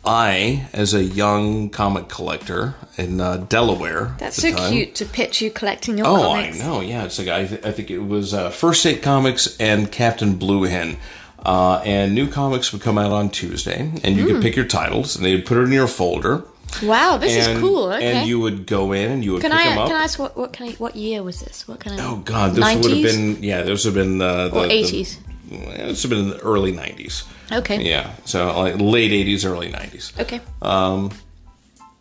I, 0.06 0.68
as 0.74 0.94
a 0.94 1.04
young 1.04 1.70
comic 1.70 2.10
collector 2.10 2.76
in 2.98 3.22
uh, 3.22 3.38
Delaware, 3.38 4.16
That's 4.20 4.36
so 4.42 4.52
time- 4.52 4.72
cute 4.72 4.96
to 4.96 5.06
pitch 5.06 5.42
you 5.42 5.50
collecting 5.50 5.98
your 5.98 6.06
comics. 6.06 6.26
Oh, 6.26 6.34
comics. 6.34 6.62
I 6.62 6.68
know. 6.68 6.82
Yeah, 6.82 7.06
it's 7.06 7.18
like 7.20 7.30
I, 7.30 7.46
th- 7.46 7.66
I 7.66 7.72
think 7.72 7.90
it 7.90 8.00
was 8.00 8.34
uh, 8.34 8.50
First 8.50 8.82
State 8.82 9.02
Comics 9.02 9.56
and 9.60 9.92
Captain 9.92 10.36
Blue 10.36 10.64
Hen. 10.64 10.98
Uh, 11.46 11.82
and 11.86 12.14
new 12.16 12.28
comics 12.30 12.72
would 12.72 12.82
come 12.82 12.98
out 12.98 13.12
on 13.12 13.30
Tuesday, 13.30 13.92
and 14.04 14.16
you 14.16 14.26
could 14.26 14.42
pick 14.42 14.56
your 14.56 14.66
titles, 14.66 15.16
and 15.16 15.26
they'd 15.26 15.46
put 15.46 15.58
it 15.58 15.62
in 15.62 15.72
your 15.74 15.88
folder. 15.88 16.44
Wow, 16.82 17.16
Hmm. 17.16 17.22
this 17.22 17.48
and, 17.48 17.54
is 17.58 17.60
cool. 17.60 17.92
Okay. 17.92 18.14
And 18.14 18.28
you 18.28 18.40
would 18.40 18.66
go 18.66 18.94
in 18.94 19.12
and 19.12 19.24
you 19.26 19.34
would 19.34 19.42
can 19.42 19.52
pick 19.52 19.60
I 19.60 19.70
them 19.70 19.78
up. 19.78 19.88
can 19.90 19.96
I 19.98 20.04
ask 20.04 20.18
what 20.18 20.36
what 20.38 20.54
can 20.54 20.70
I, 20.70 20.72
what 20.74 20.96
year 20.96 21.22
was 21.22 21.40
this? 21.42 21.68
What 21.68 21.80
kind 21.82 22.00
of 22.00 22.06
Oh 22.06 22.16
God, 22.18 22.56
this 22.56 22.76
would 22.78 22.92
have 22.92 23.04
been 23.04 23.44
yeah, 23.44 23.62
this 23.62 23.86
would 23.86 23.96
have 23.96 24.06
been 24.06 24.22
uh, 24.22 24.48
the 24.48 24.56
or 24.56 24.68
the- 24.68 24.74
eighties? 24.74 25.20
This 25.50 26.06
been 26.06 26.20
in 26.20 26.30
the 26.30 26.40
early 26.40 26.72
'90s. 26.72 27.24
Okay. 27.52 27.82
Yeah, 27.82 28.14
so 28.26 28.58
like 28.60 28.76
late 28.80 29.12
'80s, 29.12 29.46
early 29.46 29.72
'90s. 29.72 30.20
Okay. 30.20 30.42
Um, 30.62 31.12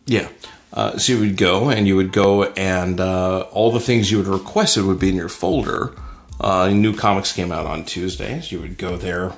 yeah. 0.05 0.27
Uh, 0.71 0.97
so 0.97 1.13
you 1.13 1.19
would 1.19 1.37
go 1.37 1.69
and 1.69 1.87
you 1.87 1.95
would 1.95 2.11
go 2.11 2.43
and 2.43 2.99
uh, 2.99 3.41
all 3.51 3.71
the 3.71 3.79
things 3.79 4.09
you 4.11 4.17
would 4.17 4.27
requested 4.27 4.83
would 4.85 4.99
be 4.99 5.09
in 5.09 5.15
your 5.15 5.29
folder. 5.29 5.93
Uh, 6.41 6.69
new 6.69 6.95
comics 6.95 7.31
came 7.31 7.51
out 7.51 7.67
on 7.67 7.85
Tuesdays. 7.85 8.51
You 8.51 8.59
would 8.59 8.79
go 8.79 8.97
there 8.97 9.33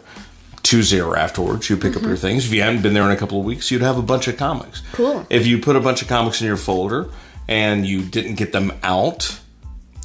Tuesday 0.64 1.02
or 1.02 1.18
afterwards. 1.18 1.70
You 1.70 1.76
pick 1.76 1.98
up 1.98 2.04
your 2.04 2.16
things. 2.16 2.46
If 2.46 2.54
you 2.54 2.62
hadn't 2.62 2.82
been 2.82 2.94
there 2.94 3.04
in 3.04 3.12
a 3.12 3.18
couple 3.18 3.40
of 3.40 3.46
weeks, 3.46 3.70
you'd 3.70 3.82
have 3.82 3.98
a 3.98 4.02
bunch 4.02 4.28
of 4.30 4.38
comics. 4.38 4.82
Cool. 4.94 5.28
If 5.30 5.46
you 5.46 5.60
put 5.60 5.76
a 5.76 5.82
bunch 5.82 6.02
of 6.02 6.08
comics 6.08 6.40
in 6.40 6.48
your 6.48 6.58
folder 6.58 7.10
and 7.48 7.86
you 7.86 8.02
didn't 8.02 8.36
get 8.36 8.54
them 8.54 8.72
out, 8.82 9.40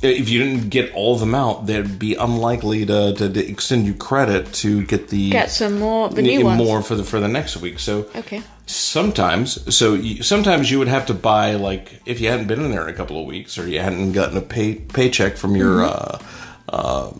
if 0.02 0.28
you 0.28 0.38
didn't 0.44 0.70
get 0.70 0.92
all 0.94 1.14
of 1.14 1.20
them 1.20 1.34
out, 1.34 1.66
they'd 1.66 1.98
be 1.98 2.14
unlikely 2.14 2.86
to, 2.86 3.12
to, 3.14 3.28
to 3.32 3.46
extend 3.50 3.86
you 3.86 3.94
credit 3.94 4.52
to 4.54 4.84
get 4.86 5.08
the 5.08 5.30
Get 5.30 5.50
some 5.50 5.78
more 5.78 6.08
the 6.08 6.22
new 6.22 6.44
ones. 6.44 6.58
more 6.58 6.82
for 6.82 6.94
the 6.94 7.04
for 7.04 7.20
the 7.20 7.28
next 7.28 7.56
week. 7.58 7.78
So 7.78 8.06
Okay. 8.16 8.42
sometimes 8.66 9.74
so 9.74 9.94
you, 9.94 10.22
sometimes 10.22 10.70
you 10.70 10.78
would 10.78 10.88
have 10.88 11.06
to 11.06 11.14
buy 11.14 11.54
like 11.54 12.00
if 12.06 12.20
you 12.20 12.28
hadn't 12.30 12.46
been 12.46 12.60
in 12.64 12.70
there 12.70 12.88
in 12.88 12.94
a 12.94 12.96
couple 12.96 13.20
of 13.20 13.26
weeks 13.26 13.58
or 13.58 13.68
you 13.68 13.80
hadn't 13.80 14.12
gotten 14.12 14.36
a 14.38 14.40
pay 14.42 14.74
paycheck 14.76 15.36
from 15.36 15.54
your 15.56 15.80
Mm-hmm. 15.80 16.24
uh 16.68 17.10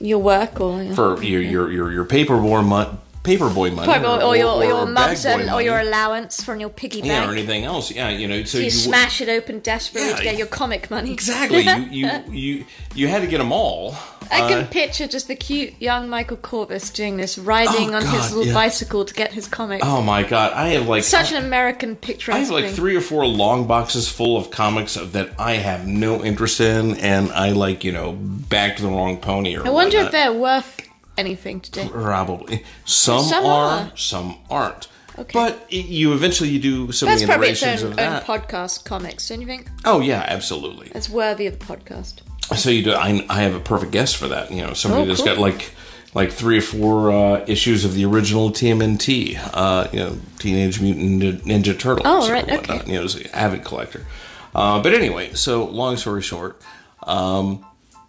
Your 0.00 0.18
work 0.18 0.60
or 0.60 0.84
for 0.94 1.22
your 1.22 1.40
your 1.40 1.70
your, 1.72 1.92
your 1.92 2.04
paperboy 2.04 2.64
month 2.66 3.00
paperboy 3.26 3.74
money, 3.74 3.92
Or, 4.04 4.22
or, 4.22 4.36
your, 4.36 4.64
your 4.64 4.84
bag 4.86 4.94
mum's 4.94 5.26
um, 5.26 5.48
or 5.54 5.60
your 5.60 5.80
allowance 5.80 6.42
from 6.42 6.60
your 6.60 6.68
piggy 6.70 7.00
bank. 7.00 7.12
yeah, 7.12 7.28
or 7.28 7.32
anything 7.32 7.64
else. 7.64 7.90
Yeah, 7.90 8.08
you 8.10 8.28
know, 8.28 8.44
so 8.44 8.58
you, 8.58 8.64
you 8.64 8.70
smash 8.70 9.20
it 9.20 9.28
open 9.28 9.58
desperately 9.60 10.10
Yeah, 10.10 10.16
to 10.16 10.22
get 10.22 10.36
your 10.38 10.46
comic 10.46 10.90
money. 10.90 11.12
exactly. 11.12 11.62
you, 11.62 11.76
you 11.90 12.32
you 12.32 12.64
you 12.94 13.08
had 13.08 13.22
to 13.22 13.26
get 13.28 13.38
them 13.38 13.52
all. 13.52 13.94
I 14.30 14.40
Uh, 14.42 14.48
can 14.48 14.66
picture 14.66 15.06
just 15.06 15.28
the 15.28 15.36
cute 15.36 15.74
young 15.80 16.08
Michael 16.08 16.36
Corvus 16.38 16.90
doing 16.90 17.16
this, 17.16 17.38
riding 17.38 17.94
Oh, 17.94 17.98
on 17.98 18.06
his 18.06 18.32
little 18.32 18.46
yeah. 18.46 18.54
bicycle 18.54 19.04
to 19.04 19.14
get 19.14 19.32
his 19.32 19.46
comics. 19.46 19.84
oh 19.86 20.02
my 20.02 20.22
god, 20.22 20.52
I 20.52 20.68
have 20.70 20.88
like 20.88 21.04
Such 21.04 21.32
an 21.32 21.44
American 21.44 21.94
picture. 21.96 22.32
I 22.32 22.38
have 22.38 22.50
like 22.50 22.70
three 22.70 22.96
or 22.96 23.00
four 23.00 23.26
long 23.26 23.66
boxes 23.66 24.08
full 24.08 24.36
of 24.36 24.50
comics 24.50 24.94
that 24.94 25.30
I 25.38 25.54
have 25.54 25.86
no 25.86 26.24
interest 26.24 26.60
in, 26.60 26.96
and 26.96 27.30
I 27.32 27.50
like 27.50 27.84
you 27.84 27.92
know 27.92 28.12
backed 28.12 28.80
the 28.80 28.88
wrong 28.88 29.18
pony 29.18 29.56
or. 29.56 29.66
I 29.66 29.70
wonder 29.70 29.98
whatnot. 29.98 30.06
if 30.06 30.12
they're 30.12 30.32
worth 30.32 30.85
anything 31.16 31.60
today. 31.60 31.88
Probably 31.90 32.64
some, 32.84 33.22
Some 33.24 33.44
are, 33.46 33.80
are. 33.80 33.92
some 33.96 34.36
aren't. 34.50 34.88
Okay. 35.18 35.30
But 35.32 35.72
you 35.72 36.12
eventually 36.12 36.50
you 36.50 36.58
do 36.58 36.92
so 36.92 37.06
That's 37.06 37.22
many 37.22 37.30
probably 37.32 37.48
its 37.50 37.62
own, 37.62 37.92
of 37.92 37.98
own 37.98 38.20
podcast 38.22 38.84
comics, 38.84 39.28
don't 39.28 39.40
you 39.40 39.46
think? 39.46 39.68
oh 39.86 40.00
yeah, 40.00 40.22
absolutely. 40.28 40.90
It's 40.94 41.08
worthy 41.08 41.46
of 41.46 41.58
the 41.58 41.64
podcast. 41.64 42.16
So 42.56 42.68
you 42.70 42.82
do. 42.84 42.92
I, 42.92 43.24
I 43.30 43.40
have 43.40 43.54
a 43.54 43.60
perfect 43.60 43.92
guest 43.92 44.16
for 44.18 44.28
that. 44.28 44.50
You 44.52 44.62
know, 44.62 44.72
somebody 44.74 45.04
Oh, 45.04 45.06
that's 45.06 45.20
cool. 45.20 45.26
got 45.34 45.38
like 45.38 45.72
like 46.14 46.30
three 46.32 46.58
or 46.58 46.62
four 46.62 47.10
uh, 47.10 47.44
issues 47.48 47.84
of 47.86 47.94
the 47.94 48.04
original 48.04 48.50
TMNT. 48.50 49.38
Uh, 49.54 49.88
you 49.92 49.98
know, 50.00 50.18
Teenage 50.38 50.80
Mutant 50.80 51.20
Ninja, 51.22 51.40
Ninja 51.42 51.78
Turtles. 51.78 52.02
Oh, 52.04 52.30
right, 52.30 52.48
okay. 52.50 52.82
You 52.86 53.00
know, 53.00 53.08
avid 53.32 53.64
collector. 53.64 54.06
Uh, 54.54 54.82
but 54.82 54.92
anyway, 54.94 55.32
so 55.34 55.64
long 55.64 55.96
story 55.96 56.22
short, 56.22 56.60
um, 57.02 57.64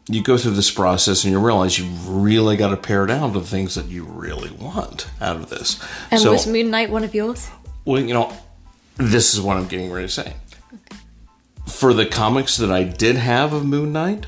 you 0.10 0.24
go 0.24 0.38
through 0.38 0.52
this 0.52 0.72
process 0.72 1.24
and 1.24 1.34
you 1.34 1.40
realize 1.40 1.78
you 1.78 1.86
really 2.06 2.56
got 2.56 2.70
to 2.70 2.78
pare 2.78 3.06
down 3.06 3.34
to 3.34 3.40
the 3.40 3.46
things 3.46 3.76
that 3.76 3.88
you 3.88 4.06
really 4.06 4.52
want 4.52 5.10
out 5.20 5.36
of 5.36 5.50
this. 5.50 5.84
And 6.12 6.20
so, 6.20 6.32
was 6.32 6.48
Moon 6.48 6.70
Knight 6.72 6.90
one 6.90 7.04
of 7.04 7.14
yours? 7.14 7.50
well, 7.86 8.02
you 8.02 8.14
know, 8.14 8.36
this 8.98 9.34
is 9.34 9.42
what 9.42 9.58
I'm 9.58 9.68
getting 9.68 9.92
ready 9.92 10.08
to 10.08 10.14
say. 10.14 10.34
For 11.68 11.94
the 11.94 12.06
comics 12.06 12.58
that 12.58 12.72
I 12.72 12.84
did 12.84 13.16
have 13.16 13.54
of 13.54 13.66
Moon 13.66 13.94
Knight, 13.94 14.26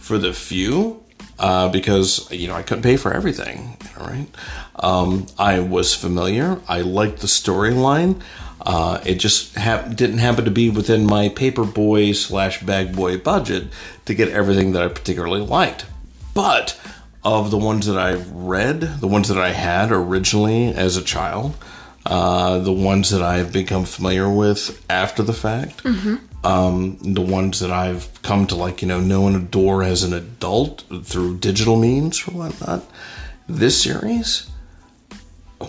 for 0.00 0.18
the 0.18 0.32
few, 0.32 1.02
uh, 1.38 1.68
because 1.68 2.30
you 2.30 2.46
know 2.46 2.54
I 2.54 2.62
couldn't 2.62 2.82
pay 2.82 2.96
for 2.96 3.12
everything. 3.12 3.76
All 3.98 4.06
right, 4.06 4.28
um, 4.76 5.26
I 5.38 5.60
was 5.60 5.94
familiar. 5.94 6.60
I 6.68 6.82
liked 6.82 7.20
the 7.20 7.26
storyline. 7.26 8.20
Uh, 8.64 8.98
it 9.04 9.16
just 9.16 9.54
hap- 9.56 9.94
didn't 9.94 10.18
happen 10.18 10.44
to 10.46 10.50
be 10.50 10.70
within 10.70 11.04
my 11.04 11.28
paperboy 11.28 12.14
slash 12.16 12.62
bag 12.62 12.96
boy 12.96 13.18
budget 13.18 13.64
to 14.06 14.14
get 14.14 14.30
everything 14.30 14.72
that 14.72 14.82
I 14.82 14.88
particularly 14.88 15.42
liked. 15.42 15.84
But 16.32 16.80
of 17.22 17.50
the 17.50 17.58
ones 17.58 17.86
that 17.86 17.98
I've 17.98 18.30
read, 18.30 18.80
the 18.80 19.06
ones 19.06 19.28
that 19.28 19.38
I 19.38 19.50
had 19.50 19.92
originally 19.92 20.68
as 20.68 20.96
a 20.96 21.02
child, 21.02 21.54
uh, 22.06 22.58
the 22.58 22.72
ones 22.72 23.10
that 23.10 23.22
I've 23.22 23.52
become 23.52 23.84
familiar 23.84 24.30
with 24.30 24.84
after 24.90 25.22
the 25.22 25.32
fact, 25.32 25.84
um, 26.44 26.98
the 27.00 27.22
ones 27.22 27.60
that 27.60 27.70
I've 27.70 28.20
come 28.22 28.46
to 28.48 28.54
like 28.54 28.82
you 28.82 28.88
know 28.88 29.00
know 29.00 29.26
and 29.26 29.36
adore 29.36 29.82
as 29.82 30.02
an 30.02 30.12
adult 30.12 30.84
through 31.02 31.38
digital 31.38 31.76
means 31.76 32.26
or 32.26 32.32
whatnot. 32.32 32.84
This 33.48 33.82
series 33.82 34.50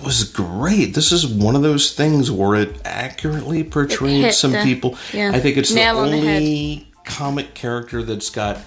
was 0.06 0.24
great. 0.24 0.94
This 0.94 1.12
is 1.12 1.28
one 1.28 1.56
of 1.56 1.62
those 1.62 1.94
things 1.94 2.32
where 2.32 2.56
it 2.56 2.78
accurately 2.86 3.64
portrayed 3.64 4.24
hit 4.26 4.34
some 4.34 4.52
the- 4.52 4.64
people. 4.64 4.98
yeah, 5.12 5.32
I 5.34 5.40
think 5.40 5.58
it's 5.58 5.74
nail 5.74 5.96
the 5.96 6.02
on 6.02 6.12
the 6.12 6.18
only 6.18 6.92
comic 7.04 7.54
character 7.54 8.04
that's 8.04 8.30
got 8.30 8.58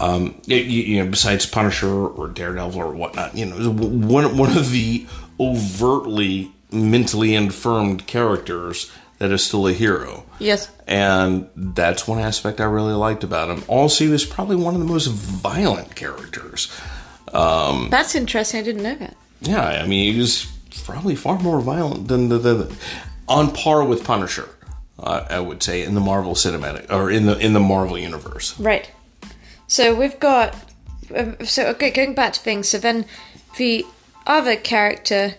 um, 0.00 0.40
you, 0.46 0.56
you 0.56 1.04
know, 1.04 1.10
besides 1.10 1.46
Punisher 1.46 1.88
or 1.88 2.28
Daredevil 2.28 2.80
or 2.80 2.92
whatnot, 2.92 3.36
you 3.36 3.46
know, 3.46 3.70
one 3.70 4.36
one 4.36 4.56
of 4.56 4.70
the 4.72 5.06
overtly 5.38 6.50
mentally 6.72 7.34
infirmed 7.34 8.06
characters 8.06 8.90
that 9.18 9.30
is 9.30 9.44
still 9.44 9.68
a 9.68 9.72
hero. 9.72 10.24
Yes. 10.40 10.68
And 10.88 11.48
that's 11.54 12.08
one 12.08 12.18
aspect 12.18 12.60
I 12.60 12.64
really 12.64 12.94
liked 12.94 13.22
about 13.22 13.48
him. 13.48 13.62
Also, 13.68 14.04
he 14.04 14.10
was 14.10 14.24
probably 14.24 14.56
one 14.56 14.74
of 14.74 14.80
the 14.80 14.86
most 14.86 15.06
violent 15.06 15.94
characters. 15.94 16.68
That's 17.32 18.14
interesting. 18.14 18.60
I 18.60 18.62
didn't 18.64 18.82
know 18.82 18.96
that. 18.96 19.16
Yeah, 19.40 19.64
I 19.64 19.86
mean, 19.86 20.12
he 20.12 20.18
was 20.18 20.50
probably 20.84 21.14
far 21.14 21.38
more 21.38 21.60
violent 21.60 22.08
than 22.08 22.28
the, 22.28 22.38
the 22.38 22.76
on 23.28 23.52
par 23.52 23.84
with 23.84 24.04
Punisher. 24.04 24.48
Uh, 24.98 25.26
I 25.30 25.40
would 25.40 25.62
say 25.62 25.82
in 25.82 25.94
the 25.94 26.00
Marvel 26.00 26.34
cinematic 26.34 26.90
or 26.90 27.10
in 27.10 27.26
the 27.26 27.36
in 27.38 27.52
the 27.54 27.60
Marvel 27.60 27.98
universe. 27.98 28.58
Right. 28.60 28.90
So 29.66 29.94
we've 29.94 30.18
got. 30.20 30.54
um, 31.16 31.36
So 31.44 31.66
okay, 31.68 31.90
going 31.90 32.14
back 32.14 32.34
to 32.34 32.40
things. 32.40 32.68
So 32.68 32.78
then, 32.78 33.06
the 33.58 33.84
other 34.26 34.54
character 34.56 35.34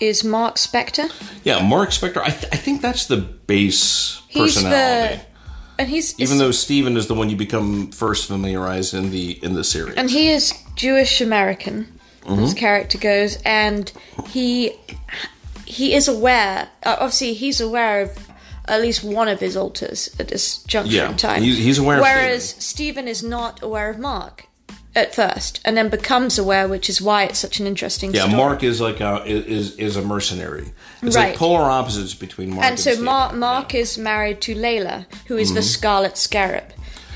is 0.00 0.22
Mark 0.22 0.54
Spector. 0.56 1.10
Yeah, 1.42 1.60
Mark 1.66 1.90
Spector. 1.90 2.18
I, 2.18 2.30
th- 2.30 2.52
I 2.52 2.56
think 2.56 2.80
that's 2.82 3.06
the 3.06 3.16
base 3.16 4.22
He's 4.28 4.54
personality. 4.54 5.16
the, 5.16 5.80
and 5.80 5.88
he's 5.88 6.14
Even 6.20 6.38
though 6.38 6.52
Steven 6.52 6.96
is 6.96 7.06
the 7.08 7.14
one 7.14 7.28
you 7.30 7.36
become 7.36 7.90
first 7.90 8.26
familiarized 8.28 8.94
in 8.94 9.10
the 9.10 9.42
in 9.42 9.54
the 9.54 9.64
series. 9.64 9.96
and 9.96 10.10
he 10.10 10.28
is 10.30 10.52
Jewish 10.76 11.20
American. 11.20 11.97
Mm-hmm. 12.22 12.42
His 12.42 12.54
character 12.54 12.98
goes, 12.98 13.38
and 13.44 13.90
he 14.28 14.74
he 15.64 15.94
is 15.94 16.08
aware. 16.08 16.68
Uh, 16.82 16.96
obviously, 17.00 17.34
he's 17.34 17.60
aware 17.60 18.02
of 18.02 18.28
at 18.66 18.80
least 18.82 19.02
one 19.02 19.28
of 19.28 19.40
his 19.40 19.56
alters 19.56 20.14
at 20.18 20.28
this 20.28 20.62
juncture 20.64 20.94
Yeah, 20.96 21.10
in 21.10 21.16
time. 21.16 21.42
he's- 21.42 21.56
he's 21.58 21.78
aware 21.78 21.96
of 21.96 22.02
Whereas 22.02 22.54
Steven 22.58 23.08
is 23.08 23.22
not 23.22 23.62
aware 23.62 23.88
of 23.88 23.98
Mark 23.98 24.44
at 24.94 25.14
first, 25.14 25.60
and 25.64 25.76
then 25.76 25.88
becomes 25.88 26.38
aware, 26.38 26.66
which 26.68 26.90
is 26.90 27.00
why 27.00 27.22
it's 27.24 27.38
such 27.38 27.60
an 27.60 27.66
interesting. 27.66 28.12
yeah, 28.12 28.22
story. 28.22 28.36
Mark 28.36 28.62
is 28.62 28.80
like 28.80 29.00
a 29.00 29.22
is 29.24 29.74
is 29.76 29.96
a 29.96 30.02
mercenary. 30.02 30.72
It's 31.02 31.14
Right. 31.16 31.28
like 31.30 31.36
polar 31.38 31.70
opposites 31.70 32.14
between 32.14 32.50
Mark 32.50 32.64
and, 32.64 32.72
And 32.72 32.80
so 32.80 32.90
Steven. 32.90 33.04
Mark, 33.04 33.34
Mark 33.34 33.74
is 33.74 33.96
married 33.96 34.40
to 34.42 34.54
Layla, 34.54 35.06
who 35.28 35.36
is 35.38 35.54
the 35.54 35.62
Scarlet 35.62 36.18
Scarab, 36.18 36.64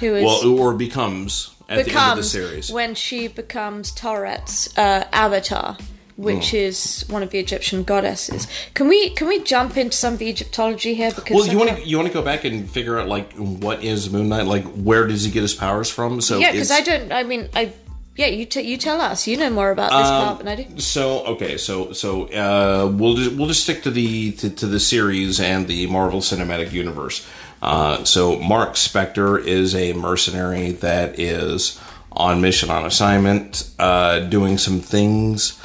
who 0.01 0.15
is 0.15 0.25
Mm-hmm. 0.25 0.51
well, 0.55 0.61
or 0.61 0.75
becomes 0.75 1.51
at 1.79 1.85
the 1.87 1.91
end 1.93 2.11
of 2.13 2.17
the 2.19 2.23
series. 2.25 2.71
when 2.71 2.95
she 2.95 3.29
becomes 3.29 3.93
Taweret's 3.93 4.77
uh, 4.79 5.07
avatar, 5.13 5.77
which 6.17 6.51
Hmm. 6.51 6.57
is 6.57 7.05
one 7.09 7.23
of 7.23 7.31
the 7.31 7.39
Egyptian 7.39 7.83
goddesses. 7.85 8.47
Can 8.75 8.87
we 8.89 9.11
can 9.11 9.27
we 9.29 9.43
jump 9.43 9.77
into 9.77 9.97
some 9.97 10.13
of 10.15 10.19
the 10.19 10.27
Egyptology 10.29 10.95
here? 10.95 11.11
Because 11.11 11.35
Well, 11.37 11.47
you 11.49 11.59
want 11.59 11.71
to 11.77 11.83
you 11.89 11.97
want 11.97 12.09
to 12.09 12.15
go 12.15 12.23
back 12.23 12.45
and 12.45 12.69
figure 12.71 12.99
out 12.99 13.09
like 13.09 13.33
what 13.35 13.83
is 13.83 14.11
Moon 14.11 14.29
Knight? 14.29 14.47
Like 14.47 14.65
where 14.89 15.07
does 15.07 15.25
he 15.25 15.31
get 15.33 15.43
his 15.43 15.55
powers 15.55 15.91
from? 15.91 16.21
So 16.21 16.39
yeah, 16.39 16.53
because 16.53 16.71
I 16.71 16.81
don't. 16.83 17.11
I 17.13 17.23
mean, 17.25 17.49
I 17.55 17.73
yeah. 18.15 18.27
You 18.27 18.45
t- 18.45 18.61
you 18.61 18.77
tell 18.77 19.01
us. 19.01 19.27
You 19.27 19.39
know 19.39 19.49
more 19.49 19.71
about 19.71 19.91
this 19.91 20.09
Um, 20.11 20.25
part 20.27 20.39
than 20.39 20.49
I 20.49 20.57
do. 20.63 20.81
So 20.81 21.25
okay, 21.33 21.57
so 21.57 21.93
so 21.95 22.25
uh, 22.27 22.93
we'll 22.95 23.15
just 23.15 23.33
we'll 23.37 23.49
just 23.49 23.63
stick 23.65 23.83
to 23.85 23.91
the 23.91 24.33
to, 24.33 24.51
to 24.51 24.67
the 24.67 24.79
series 24.81 25.41
and 25.41 25.67
the 25.67 25.87
Marvel 25.87 26.21
Cinematic 26.21 26.73
Universe. 26.73 27.27
Uh, 27.63 28.03
so 28.05 28.39
Mark 28.41 28.75
Spector 28.75 29.43
is 29.43 29.75
a 29.75 29.93
mercenary 29.93 30.73
that 30.73 31.19
is 31.19 31.81
on 32.11 32.41
mission 32.41 32.69
on 32.71 32.85
assignment, 32.85 33.71
uh, 33.79 34.19
doing 34.21 34.59
some 34.59 34.81
things. 34.81 35.59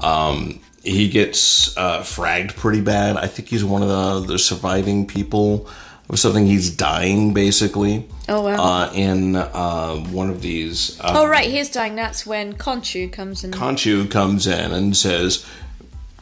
Um, 0.00 0.60
he 0.82 1.08
gets 1.08 1.76
uh, 1.76 2.00
fragged 2.00 2.56
pretty 2.56 2.80
bad. 2.80 3.16
I 3.16 3.26
think 3.26 3.48
he's 3.48 3.64
one 3.64 3.82
of 3.82 3.88
the 3.88 4.32
the 4.32 4.38
surviving 4.38 5.06
people 5.06 5.68
of 6.08 6.18
something. 6.18 6.46
He's 6.46 6.70
dying 6.70 7.32
basically. 7.34 8.08
Oh, 8.28 8.42
wow. 8.42 8.56
Uh, 8.56 8.92
in 8.94 9.36
uh, 9.36 9.96
one 9.96 10.30
of 10.30 10.40
these. 10.40 10.98
Uh, 11.00 11.12
Oh 11.14 11.26
right, 11.26 11.48
he's 11.48 11.70
dying. 11.70 11.94
That's 11.94 12.26
when 12.26 12.54
Khonshu 12.54 13.12
comes 13.12 13.44
in. 13.44 13.52
Khonshu 13.52 14.10
comes 14.10 14.46
in 14.46 14.72
and 14.72 14.96
says, 14.96 15.44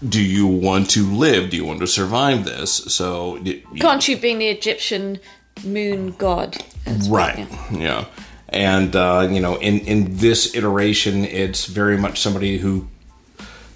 "Do 0.08 0.22
you 0.22 0.46
want 0.46 0.90
to 0.90 1.04
live? 1.04 1.50
Do 1.50 1.56
you 1.56 1.64
want 1.64 1.80
to 1.80 1.86
survive 1.86 2.44
this?" 2.44 2.72
So, 2.72 3.34
y- 3.44 3.62
y- 3.72 3.78
Khonshu 3.78 4.20
being 4.20 4.38
the 4.38 4.48
Egyptian 4.48 5.20
moon 5.64 6.12
god. 6.18 6.56
Right, 7.08 7.46
yeah. 7.72 8.06
And 8.48 8.94
uh, 8.96 9.28
you 9.30 9.40
know, 9.40 9.56
in 9.56 9.80
in 9.80 10.16
this 10.16 10.54
iteration, 10.54 11.24
it's 11.24 11.64
very 11.66 11.96
much 11.96 12.20
somebody 12.20 12.58
who 12.58 12.88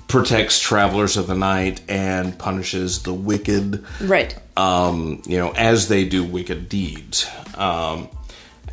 protects 0.09 0.61
travelers 0.61 1.17
of 1.17 1.27
the 1.27 1.35
night 1.35 1.81
and 1.89 2.39
punishes 2.39 3.03
the 3.03 3.13
wicked. 3.15 3.85
Right. 4.01 4.37
um, 4.57 5.23
you 5.27 5.37
know, 5.39 5.51
as 5.51 5.89
they 5.89 6.05
do 6.05 6.23
wicked 6.25 6.69
deeds. 6.69 7.27
Um, 7.57 8.09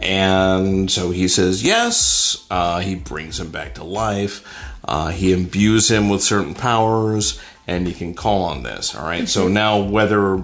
and 0.02 0.92
so 0.92 1.12
he 1.12 1.28
says 1.28 1.64
yes. 1.64 2.46
Uh, 2.52 2.80
he 2.80 2.96
brings 2.96 3.40
him 3.40 3.52
back 3.52 3.76
to 3.76 3.84
life. 3.84 4.44
Uh, 4.86 5.10
he 5.10 5.32
imbues 5.32 5.90
him 5.90 6.10
with 6.10 6.22
certain 6.22 6.54
powers, 6.54 7.40
and 7.68 7.88
he 7.88 7.94
can 7.94 8.14
call 8.14 8.44
on 8.44 8.64
this. 8.64 8.94
All 8.96 9.06
right? 9.06 9.28
So 9.30 9.48
now, 9.48 9.80
whether 9.80 10.44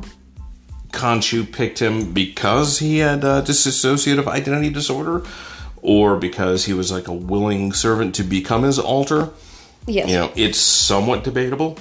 Khonshu 0.92 1.52
picked 1.52 1.80
him 1.80 2.14
because 2.14 2.80
he 2.80 3.00
had 3.00 3.24
uh, 3.24 3.42
dissociative 3.42 4.28
identity 4.28 4.70
disorder, 4.70 5.24
or 5.82 6.18
because 6.18 6.66
he 6.66 6.74
was 6.74 6.92
like 6.92 7.08
a 7.08 7.14
willing 7.14 7.74
servant 7.74 8.16
to 8.16 8.24
become 8.24 8.64
his 8.64 8.80
alter, 8.80 9.30
Yes. 9.88 10.08
you 10.10 10.16
know, 10.16 10.32
it's 10.36 10.60
somewhat 10.60 11.24
debatable. 11.24 11.78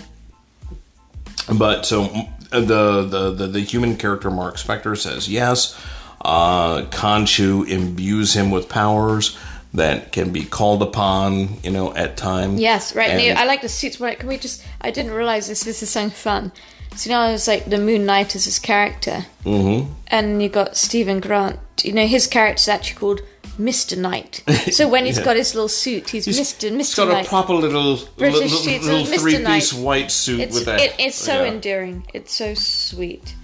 But 1.52 1.86
so 1.86 2.04
the 2.50 3.02
the 3.04 3.32
the, 3.32 3.46
the 3.46 3.60
human 3.60 3.96
character 3.96 4.30
Mark 4.30 4.56
Spector 4.56 4.96
says 4.96 5.28
yes. 5.28 5.78
Uh, 6.20 6.82
Khonshu 6.86 7.66
imbues 7.68 8.34
him 8.34 8.50
with 8.50 8.68
powers 8.68 9.38
that 9.78 10.12
can 10.12 10.30
be 10.30 10.44
called 10.44 10.82
upon, 10.82 11.58
you 11.64 11.70
know, 11.70 11.94
at 11.94 12.16
times. 12.16 12.60
Yes, 12.60 12.94
right. 12.94 13.10
And, 13.10 13.20
And- 13.20 13.38
I 13.38 13.44
like 13.44 13.62
the 13.62 13.68
suits. 13.68 13.98
Where 13.98 14.14
can 14.14 14.28
we 14.28 14.36
just? 14.38 14.62
I 14.80 14.90
didn't 14.90 15.12
realize 15.12 15.48
this. 15.48 15.64
This 15.64 15.82
is 15.82 15.90
so 15.90 16.08
fun. 16.10 16.52
So 16.96 17.10
you 17.10 17.16
know, 17.16 17.32
it's 17.34 17.46
like 17.48 17.66
the 17.66 17.78
Moon 17.78 18.06
Knight 18.06 18.34
is 18.34 18.44
his 18.44 18.58
character, 18.58 19.26
mm-hmm. 19.44 19.92
and 20.08 20.42
you 20.42 20.48
got 20.48 20.76
Steven 20.76 21.20
Grant. 21.20 21.58
You 21.82 21.92
know, 21.92 22.06
his 22.06 22.26
character's 22.26 22.66
actually 22.68 22.98
called 22.98 23.20
Mister 23.56 23.94
Knight. 23.94 24.42
So 24.72 24.88
when 24.88 25.04
he's 25.06 25.18
Yeah. 25.18 25.24
got 25.24 25.36
his 25.36 25.54
little 25.54 25.68
suit, 25.68 26.10
he's, 26.10 26.26
Mister 26.26 26.68
He's 26.68 26.76
Mister 26.76 27.04
got 27.04 27.12
Knight. 27.12 27.26
a 27.26 27.28
proper 27.28 27.54
little 27.54 27.98
British 28.16 28.40
little, 28.40 28.58
suit, 28.58 28.82
little 28.82 29.04
Mr. 29.04 29.20
three 29.20 29.44
piece 29.44 29.72
white 29.72 30.10
suit 30.10 30.40
it's 30.40 30.54
with 30.54 30.64
that. 30.64 30.80
it, 30.80 30.94
it's 30.98 31.16
so 31.16 31.42
yeah. 31.44 31.52
endearing. 31.52 32.06
It's 32.14 32.34
so 32.34 32.54
sweet. 32.54 33.34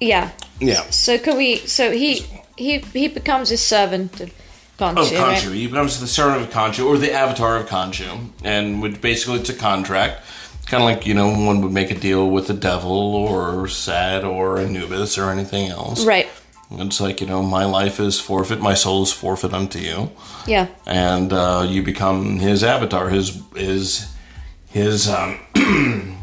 Yeah. 0.00 0.30
Yeah. 0.60 0.82
So 0.90 1.18
can 1.18 1.36
we? 1.36 1.56
So 1.58 1.92
he 1.92 2.24
he 2.56 2.78
he 2.78 3.08
becomes 3.08 3.50
a 3.52 3.56
servant 3.56 4.20
of 4.20 4.32
Khonshu. 4.82 4.90
Of 4.90 5.12
right? 5.12 5.38
Khonshu. 5.38 5.54
He 5.54 5.66
becomes 5.66 6.00
the 6.00 6.06
servant 6.06 6.42
of 6.42 6.50
Khonshu, 6.50 6.86
or 6.86 6.98
the 6.98 7.12
avatar 7.12 7.56
of 7.56 7.66
Khonshu. 7.66 8.30
And 8.44 8.82
would 8.82 9.00
basically, 9.00 9.40
it's 9.40 9.50
a 9.50 9.54
contract. 9.54 10.22
Kind 10.66 10.82
of 10.82 10.88
like, 10.88 11.06
you 11.06 11.14
know, 11.14 11.28
one 11.28 11.60
would 11.62 11.72
make 11.72 11.90
a 11.90 11.98
deal 11.98 12.28
with 12.30 12.46
the 12.46 12.54
devil, 12.54 13.14
or 13.14 13.68
Sad, 13.68 14.24
or 14.24 14.58
Anubis, 14.58 15.18
or 15.18 15.30
anything 15.30 15.70
else. 15.70 16.04
Right. 16.04 16.28
It's 16.70 17.00
like, 17.00 17.20
you 17.20 17.26
know, 17.26 17.42
my 17.42 17.64
life 17.64 18.00
is 18.00 18.18
forfeit, 18.18 18.60
my 18.60 18.74
soul 18.74 19.02
is 19.02 19.12
forfeit 19.12 19.52
unto 19.52 19.78
you. 19.78 20.10
Yeah. 20.46 20.68
And 20.86 21.32
uh, 21.32 21.66
you 21.68 21.82
become 21.82 22.38
his 22.38 22.64
avatar, 22.64 23.10
his, 23.10 23.42
his, 23.54 24.10
his 24.68 25.08
um, 25.08 25.38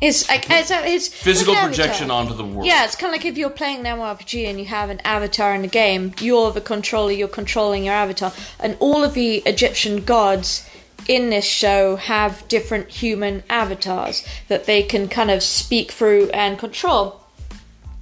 It's 0.00 0.28
like 0.28 0.46
it's, 0.50 0.70
uh, 0.70 0.82
it's 0.84 1.08
physical 1.08 1.54
like 1.54 1.64
Avatar. 1.64 1.84
projection 1.86 2.10
onto 2.10 2.34
the 2.34 2.44
world. 2.44 2.66
Yeah, 2.66 2.84
it's 2.84 2.96
kind 2.96 3.14
of 3.14 3.18
like 3.18 3.26
if 3.26 3.38
you're 3.38 3.50
playing 3.50 3.86
an 3.86 3.98
MMORPG 3.98 4.46
and 4.46 4.58
you 4.58 4.66
have 4.66 4.90
an 4.90 5.00
avatar 5.04 5.54
in 5.54 5.62
the 5.62 5.68
game, 5.68 6.12
you're 6.20 6.52
the 6.52 6.60
controller, 6.60 7.12
you're 7.12 7.28
controlling 7.28 7.84
your 7.84 7.94
avatar. 7.94 8.32
And 8.60 8.76
all 8.78 9.02
of 9.02 9.14
the 9.14 9.36
Egyptian 9.46 10.04
gods 10.04 10.68
in 11.08 11.30
this 11.30 11.44
show 11.44 11.96
have 11.96 12.46
different 12.48 12.88
human 12.88 13.42
avatars 13.48 14.26
that 14.48 14.66
they 14.66 14.82
can 14.82 15.08
kind 15.08 15.30
of 15.30 15.42
speak 15.42 15.92
through 15.92 16.28
and 16.30 16.58
control. 16.58 17.22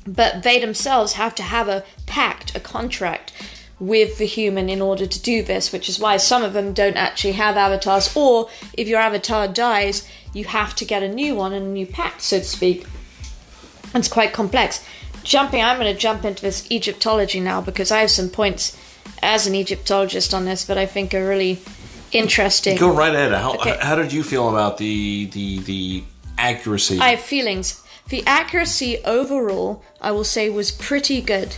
But 0.07 0.43
they 0.43 0.59
themselves 0.59 1.15
have 1.15 1.35
to 1.37 1.43
have 1.43 1.69
a 1.69 1.85
pact, 2.07 2.57
a 2.57 2.61
contract 2.61 3.33
with 3.81 4.19
the 4.19 4.27
human 4.27 4.69
in 4.69 4.81
order 4.81 5.07
to 5.07 5.23
do 5.23 5.43
this, 5.43 5.73
which 5.73 5.89
is 5.89 5.99
why 5.99 6.17
some 6.17 6.43
of 6.43 6.53
them 6.53 6.73
don't 6.73 6.97
actually 6.97 7.33
have 7.33 7.57
avatars, 7.57 8.15
or 8.17 8.49
if 8.75 8.89
your 8.89 9.01
avatar 9.01 9.49
dies, 9.49 10.09
you 10.35 10.45
have 10.45 10.75
to 10.77 10.85
get 10.85 11.03
a 11.03 11.09
new 11.09 11.35
one 11.35 11.53
and 11.55 11.65
a 11.67 11.71
new 11.71 11.87
pact, 11.87 12.21
so 12.23 12.39
to 12.39 12.45
speak. 12.45 12.87
It's 13.95 14.09
quite 14.09 14.33
complex. 14.33 14.85
Jumping, 15.23 15.63
I'm 15.63 15.79
going 15.81 15.93
to 15.93 15.99
jump 15.99 16.25
into 16.25 16.43
this 16.43 16.71
Egyptology 16.71 17.41
now 17.41 17.61
because 17.63 17.91
I 17.91 18.01
have 18.01 18.11
some 18.11 18.29
points 18.29 18.77
as 19.23 19.47
an 19.47 19.55
Egyptologist 19.55 20.35
on 20.35 20.45
this 20.45 20.65
that 20.65 20.77
I 20.77 20.85
think 20.87 21.15
are 21.15 21.27
really 21.27 21.61
interesting. 22.13 22.77
Go 22.77 22.93
right 22.93 23.15
ahead. 23.15 23.33
How, 23.33 23.55
Okay. 23.55 23.79
how 23.81 23.95
did 23.95 24.13
you 24.13 24.23
feel 24.23 24.49
about 24.51 24.77
the 24.79 25.27
the 25.27 25.59
the 25.61 26.05
accuracy? 26.37 26.99
I 27.01 27.11
have 27.11 27.21
feelings. 27.21 27.83
The 28.09 28.23
accuracy 28.27 28.99
overall, 29.05 29.83
I 30.01 30.11
will 30.13 30.25
say, 30.25 30.51
was 30.51 30.71
pretty 30.71 31.23
good. 31.23 31.57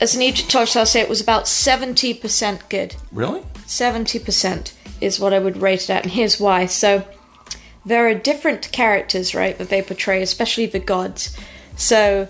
As 0.00 0.14
an 0.14 0.22
Egyptologist, 0.22 0.76
I'll 0.76 0.86
say 0.86 1.00
it 1.00 1.08
was 1.08 1.20
about 1.20 1.46
70% 1.46 2.68
good. 2.68 2.94
really? 3.10 3.42
70% 3.66 4.72
is 5.00 5.18
what 5.18 5.34
I 5.34 5.40
would 5.40 5.56
rate 5.60 5.82
it 5.82 5.90
at, 5.90 6.04
and 6.04 6.12
here's 6.12 6.38
why. 6.38 6.66
So, 6.66 7.04
there 7.84 8.08
are 8.08 8.14
different 8.14 8.70
characters, 8.72 9.34
right, 9.34 9.56
that 9.58 9.68
they 9.68 9.82
portray, 9.82 10.22
especially 10.22 10.66
the 10.66 10.78
gods. 10.78 11.36
So, 11.76 12.28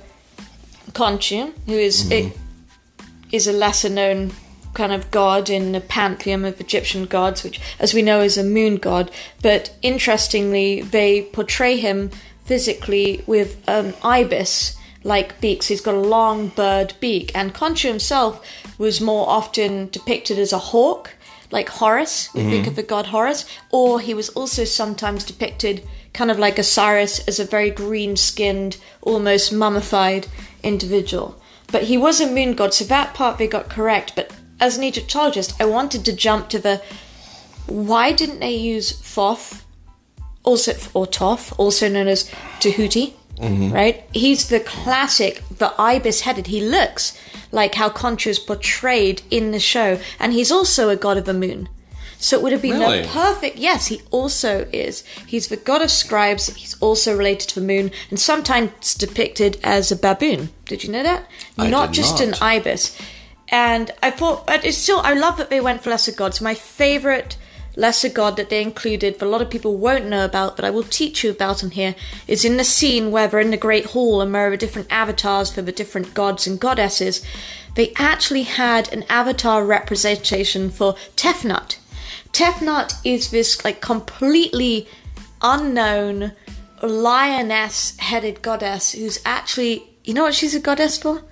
Khonshu, 0.93 1.53
who 1.67 1.73
is 1.73 2.05
mm-hmm. 2.05 2.31
a, 2.31 3.35
is 3.35 3.47
a 3.47 3.53
lesser 3.53 3.89
known 3.89 4.33
kind 4.75 4.93
of 4.93 5.11
god 5.11 5.51
in 5.51 5.73
the 5.73 5.81
pantheon 5.81 6.45
of 6.45 6.61
Egyptian 6.61 7.07
gods, 7.07 7.43
which, 7.43 7.61
as 7.79 7.95
we 7.95 8.03
know, 8.03 8.21
is 8.21 8.39
a 8.39 8.45
moon 8.45 8.77
god. 8.77 9.11
But 9.43 9.75
interestingly, 9.83 10.83
they 10.83 11.23
portray 11.23 11.77
him 11.77 12.11
physically 12.45 13.23
with 13.27 13.63
an 13.69 13.95
ibis 14.03 14.77
like 15.05 15.41
beaks. 15.41 15.67
He's 15.67 15.81
got 15.81 15.95
a 15.95 16.01
long 16.01 16.49
bird 16.49 16.95
beak, 17.01 17.33
and 17.35 17.55
Khonshu 17.55 17.89
himself 17.89 18.45
was 18.79 19.01
more 19.01 19.29
often 19.29 19.89
depicted 19.91 20.39
as 20.39 20.53
a 20.53 20.59
hawk, 20.59 21.15
like 21.51 21.69
Horus. 21.69 22.33
We 22.35 22.43
think 22.43 22.67
of 22.67 22.77
the 22.77 22.83
god 22.83 23.07
Horus, 23.07 23.45
or 23.71 24.01
he 24.01 24.15
was 24.15 24.29
also 24.31 24.65
sometimes 24.65 25.25
depicted 25.25 25.87
kind 26.13 26.31
of 26.31 26.39
like 26.39 26.59
Osiris 26.59 27.27
as 27.29 27.39
a 27.39 27.45
very 27.45 27.71
green-skinned, 27.71 28.77
almost 29.03 29.53
mummified 29.53 30.27
individual. 30.63 31.41
But 31.71 31.85
he 31.85 31.97
was 31.97 32.21
a 32.21 32.31
moon 32.31 32.55
god, 32.55 32.75
so 32.75 32.85
that 32.87 33.15
part 33.15 33.39
they 33.39 33.47
got 33.47 33.69
correct. 33.69 34.15
But 34.17 34.33
as 34.61 34.77
an 34.77 34.85
Egyptologist, 34.85 35.61
I 35.61 35.67
wanted 35.67 36.05
to 36.05 36.13
jump 36.13 36.49
to 36.49 36.59
the 36.59 36.83
why 37.67 38.13
didn't 38.13 38.41
they 38.41 38.55
use 38.55 38.93
Thoth, 38.93 39.65
also 40.43 40.73
or 40.95 41.07
Toth, 41.07 41.53
also 41.59 41.89
known 41.89 42.09
as 42.09 42.31
Tahuti, 42.61 43.15
mm-hmm. 43.37 43.73
right? 43.73 44.05
He's 44.13 44.49
the 44.49 44.61
classic, 44.61 45.43
the 45.59 45.75
ibis-headed. 45.79 46.47
He 46.47 46.63
looks 46.63 47.19
like 47.53 47.75
how 47.75 47.89
Khonshu 47.89 48.29
is 48.29 48.39
portrayed 48.39 49.23
in 49.31 49.51
the 49.51 49.61
show, 49.61 50.01
and 50.19 50.33
he's 50.33 50.53
also 50.53 50.89
a 50.89 50.97
god 50.97 51.17
of 51.17 51.25
the 51.25 51.35
moon. 51.35 51.69
So 52.21 52.37
it 52.37 52.43
would 52.43 52.53
have 52.53 52.63
been 52.63 52.81
Really? 52.81 53.03
the 53.03 53.09
perfect. 53.09 53.59
Yes, 53.59 53.87
he 53.87 54.03
also 54.11 54.67
is. 54.73 55.05
He's 55.27 55.47
the 55.49 55.57
god 55.57 55.83
of 55.83 55.91
scribes. 55.91 56.53
He's 56.55 56.77
also 56.81 57.17
related 57.17 57.49
to 57.51 57.61
the 57.61 57.67
moon, 57.67 57.93
and 58.11 58.19
sometimes 58.19 58.95
depicted 58.95 59.59
as 59.63 59.93
a 59.93 59.97
baboon. 59.97 60.51
Did 60.67 60.83
you 60.83 60.91
know 60.91 61.05
that? 61.05 61.29
I 61.57 61.71
not 61.71 61.93
just 61.93 62.19
not. 62.19 62.29
an 62.29 62.35
ibis. 62.43 62.99
And 63.51 63.93
I 64.03 64.11
thought, 64.11 64.47
but 64.47 64.65
it's 64.65 64.77
still, 64.77 65.01
I 65.01 65.15
love 65.15 65.39
that 65.39 65.49
they 65.49 65.61
went 65.61 65.83
for 65.83 65.91
lesser 65.91 66.13
gods. 66.13 66.41
My 66.41 66.55
favorite 66.55 67.39
lesser 67.79 68.09
god 68.09 68.37
that 68.37 68.51
they 68.51 68.61
included, 68.61 69.19
that 69.19 69.25
a 69.25 69.29
lot 69.29 69.41
of 69.41 69.49
people 69.49 69.77
won't 69.77 70.07
know 70.07 70.25
about, 70.25 70.57
but 70.57 70.65
I 70.65 70.71
will 70.71 70.83
teach 70.83 71.23
you 71.23 71.31
about 71.31 71.63
on 71.63 71.71
here, 71.71 71.95
is 72.27 72.45
in 72.45 72.57
the 72.57 72.65
scene 72.65 73.11
where 73.11 73.29
they're 73.29 73.41
in 73.41 73.53
the 73.53 73.57
Great 73.57 73.87
Hall 73.87 74.21
and 74.21 74.35
there 74.35 74.53
are 74.53 74.57
different 74.57 74.89
avatars 74.91 75.51
for 75.51 75.63
the 75.63 75.73
different 75.73 76.13
gods 76.13 76.47
and 76.47 76.59
goddesses. 76.59 77.25
They 77.77 77.93
actually 77.97 78.43
had 78.43 78.93
an 78.93 79.05
avatar 79.09 79.65
representation 79.65 80.71
for 80.71 80.95
Tefnut. 81.15 81.79
Tefnut 82.33 82.95
is 83.05 83.31
this 83.31 83.65
like 83.65 83.81
completely 83.81 84.89
unknown 85.41 86.33
lioness 86.83 87.97
headed 87.99 88.43
goddess 88.43 88.93
who's 88.93 89.21
actually, 89.25 89.89
you 90.03 90.15
know 90.15 90.25
what 90.25 90.35
she's 90.35 90.55
a 90.55 90.61
goddess 90.61 90.99
for? 90.99 91.23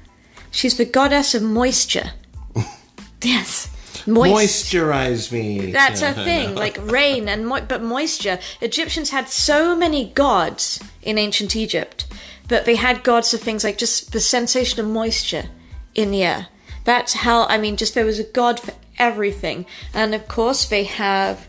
She's 0.52 0.76
the 0.76 0.84
goddess 0.84 1.34
of 1.34 1.42
moisture. 1.42 2.12
yes. 3.22 3.75
Moist. 4.06 4.66
Moisturize 4.72 5.32
me. 5.32 5.72
That's 5.72 6.02
a 6.02 6.12
thing, 6.12 6.54
like 6.54 6.78
rain 6.90 7.28
and 7.28 7.46
mo- 7.46 7.66
but 7.66 7.82
moisture. 7.82 8.38
Egyptians 8.60 9.10
had 9.10 9.28
so 9.28 9.76
many 9.76 10.10
gods 10.10 10.80
in 11.02 11.18
ancient 11.18 11.56
Egypt 11.56 12.06
that 12.48 12.64
they 12.64 12.76
had 12.76 13.02
gods 13.02 13.34
of 13.34 13.40
things 13.40 13.64
like 13.64 13.78
just 13.78 14.12
the 14.12 14.20
sensation 14.20 14.80
of 14.80 14.86
moisture 14.86 15.46
in 15.94 16.10
the 16.10 16.22
air. 16.22 16.48
That's 16.84 17.14
how 17.14 17.44
I 17.46 17.58
mean. 17.58 17.76
Just 17.76 17.94
there 17.94 18.04
was 18.04 18.20
a 18.20 18.24
god 18.24 18.60
for 18.60 18.72
everything, 18.98 19.66
and 19.92 20.14
of 20.14 20.28
course 20.28 20.66
they 20.66 20.84
have 20.84 21.48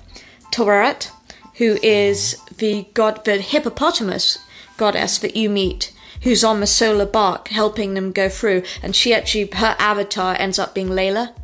Taweret, 0.52 1.12
who 1.56 1.78
is 1.84 2.38
the 2.58 2.88
god, 2.94 3.24
the 3.26 3.38
hippopotamus 3.38 4.40
goddess 4.78 5.18
that 5.20 5.36
you 5.36 5.50
meet. 5.50 5.94
Who's 6.24 6.44
on 6.44 6.62
the 6.62 6.68
solar 6.68 7.06
bark 7.06 7.50
helping 7.50 7.94
them 7.94 8.12
go 8.12 8.28
through, 8.28 8.64
and 8.82 8.96
she 8.96 9.14
actually, 9.14 9.50
her 9.54 9.76
avatar 9.78 10.36
ends 10.40 10.58
up 10.58 10.74
being 10.74 10.90
Layla. 10.90 11.36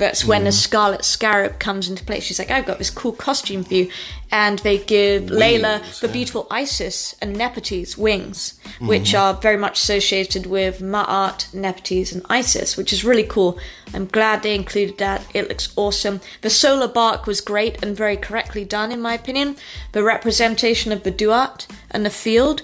That's 0.00 0.24
when 0.24 0.44
the 0.44 0.52
Scarlet 0.52 1.04
Scarab 1.04 1.58
comes 1.58 1.90
into 1.90 2.02
play. 2.02 2.20
She's 2.20 2.38
like, 2.38 2.50
I've 2.50 2.64
got 2.64 2.78
this 2.78 2.88
cool 2.88 3.12
costume 3.12 3.62
for 3.64 3.74
you. 3.74 3.90
And 4.32 4.58
they 4.60 4.78
give 4.78 5.24
Layla 5.24 6.00
the 6.00 6.06
yeah. 6.06 6.12
beautiful 6.14 6.46
Isis 6.50 7.14
and 7.20 7.36
Nephthys 7.36 7.98
wings, 7.98 8.58
which 8.80 9.14
are 9.14 9.34
very 9.34 9.58
much 9.58 9.78
associated 9.78 10.46
with 10.46 10.80
Ma'at, 10.80 11.52
Nephthys, 11.52 12.14
and 12.14 12.24
Isis, 12.30 12.78
which 12.78 12.94
is 12.94 13.04
really 13.04 13.24
cool. 13.24 13.58
I'm 13.92 14.06
glad 14.06 14.42
they 14.42 14.54
included 14.54 14.96
that. 14.96 15.26
It 15.34 15.48
looks 15.48 15.70
awesome. 15.76 16.22
The 16.40 16.48
solar 16.48 16.88
bark 16.88 17.26
was 17.26 17.42
great 17.42 17.84
and 17.84 17.94
very 17.94 18.16
correctly 18.16 18.64
done, 18.64 18.90
in 18.92 19.02
my 19.02 19.12
opinion. 19.12 19.56
The 19.92 20.02
representation 20.02 20.92
of 20.92 21.02
the 21.02 21.10
Duat 21.10 21.66
and 21.90 22.06
the 22.06 22.10
field, 22.10 22.62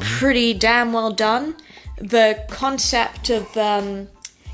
pretty 0.00 0.54
damn 0.54 0.94
well 0.94 1.12
done. 1.12 1.56
The 1.98 2.46
concept 2.48 3.28
of, 3.28 3.54
um, 3.58 4.08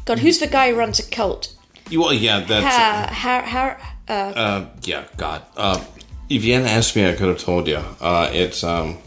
God, 0.04 0.18
who's 0.18 0.40
the 0.40 0.48
guy 0.48 0.72
who 0.72 0.76
runs 0.76 0.98
a 0.98 1.08
cult? 1.08 1.53
You, 1.90 2.00
well, 2.00 2.12
yeah, 2.12 2.40
that's. 2.40 2.64
Ha, 2.64 3.08
ha, 3.12 3.42
ha, 3.42 3.94
uh, 4.08 4.12
Uh, 4.12 4.66
yeah, 4.82 5.04
God. 5.16 5.42
Uh, 5.56 5.82
if 6.28 6.44
you 6.44 6.54
hadn't 6.54 6.68
asked 6.68 6.96
me, 6.96 7.06
I 7.08 7.12
could 7.12 7.28
have 7.28 7.38
told 7.38 7.68
you. 7.68 7.76
Uh, 8.00 8.30
it's 8.32 8.64
um, 8.64 8.98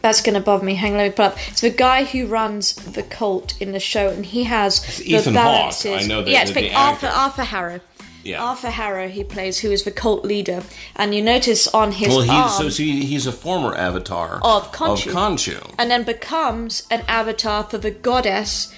that's 0.00 0.20
going 0.22 0.34
to 0.34 0.40
bother 0.40 0.64
me. 0.64 0.74
Hang 0.74 0.92
on, 0.92 0.98
let 0.98 1.08
me 1.10 1.14
pull 1.14 1.26
up. 1.26 1.36
It's 1.48 1.60
the 1.60 1.70
guy 1.70 2.04
who 2.04 2.26
runs 2.26 2.74
the 2.74 3.02
cult 3.02 3.60
in 3.60 3.72
the 3.72 3.80
show, 3.80 4.08
and 4.08 4.24
he 4.26 4.44
has 4.44 4.80
the 4.98 5.14
Ethan 5.14 5.34
Hawke. 5.34 5.44
balances. 5.44 6.04
I 6.04 6.06
know 6.06 6.22
that- 6.22 6.30
Yeah, 6.30 6.42
it's 6.42 6.52
that 6.52 6.60
the 6.60 6.74
Arthur 6.74 7.06
actor. 7.06 7.18
Arthur 7.18 7.44
Harrow. 7.44 7.80
Yeah. 8.24 8.42
Arthur 8.42 8.70
Harrow 8.70 9.08
he 9.08 9.24
plays, 9.24 9.58
who 9.58 9.70
is 9.72 9.82
the 9.82 9.90
cult 9.90 10.24
leader, 10.24 10.62
and 10.94 11.12
you 11.14 11.22
notice 11.22 11.66
on 11.68 11.90
his 11.90 12.08
well, 12.08 12.30
arm, 12.30 12.48
he's 12.48 12.56
so 12.56 12.68
see, 12.68 13.04
he's 13.04 13.26
a 13.26 13.32
former 13.32 13.74
avatar 13.76 14.38
Of 14.42 14.70
Khonshu. 14.70 15.08
Of 15.08 15.14
Khonshu. 15.14 15.74
and 15.76 15.90
then 15.90 16.04
becomes 16.04 16.84
an 16.88 17.02
avatar 17.08 17.64
for 17.64 17.78
the 17.78 17.90
goddess 17.90 18.72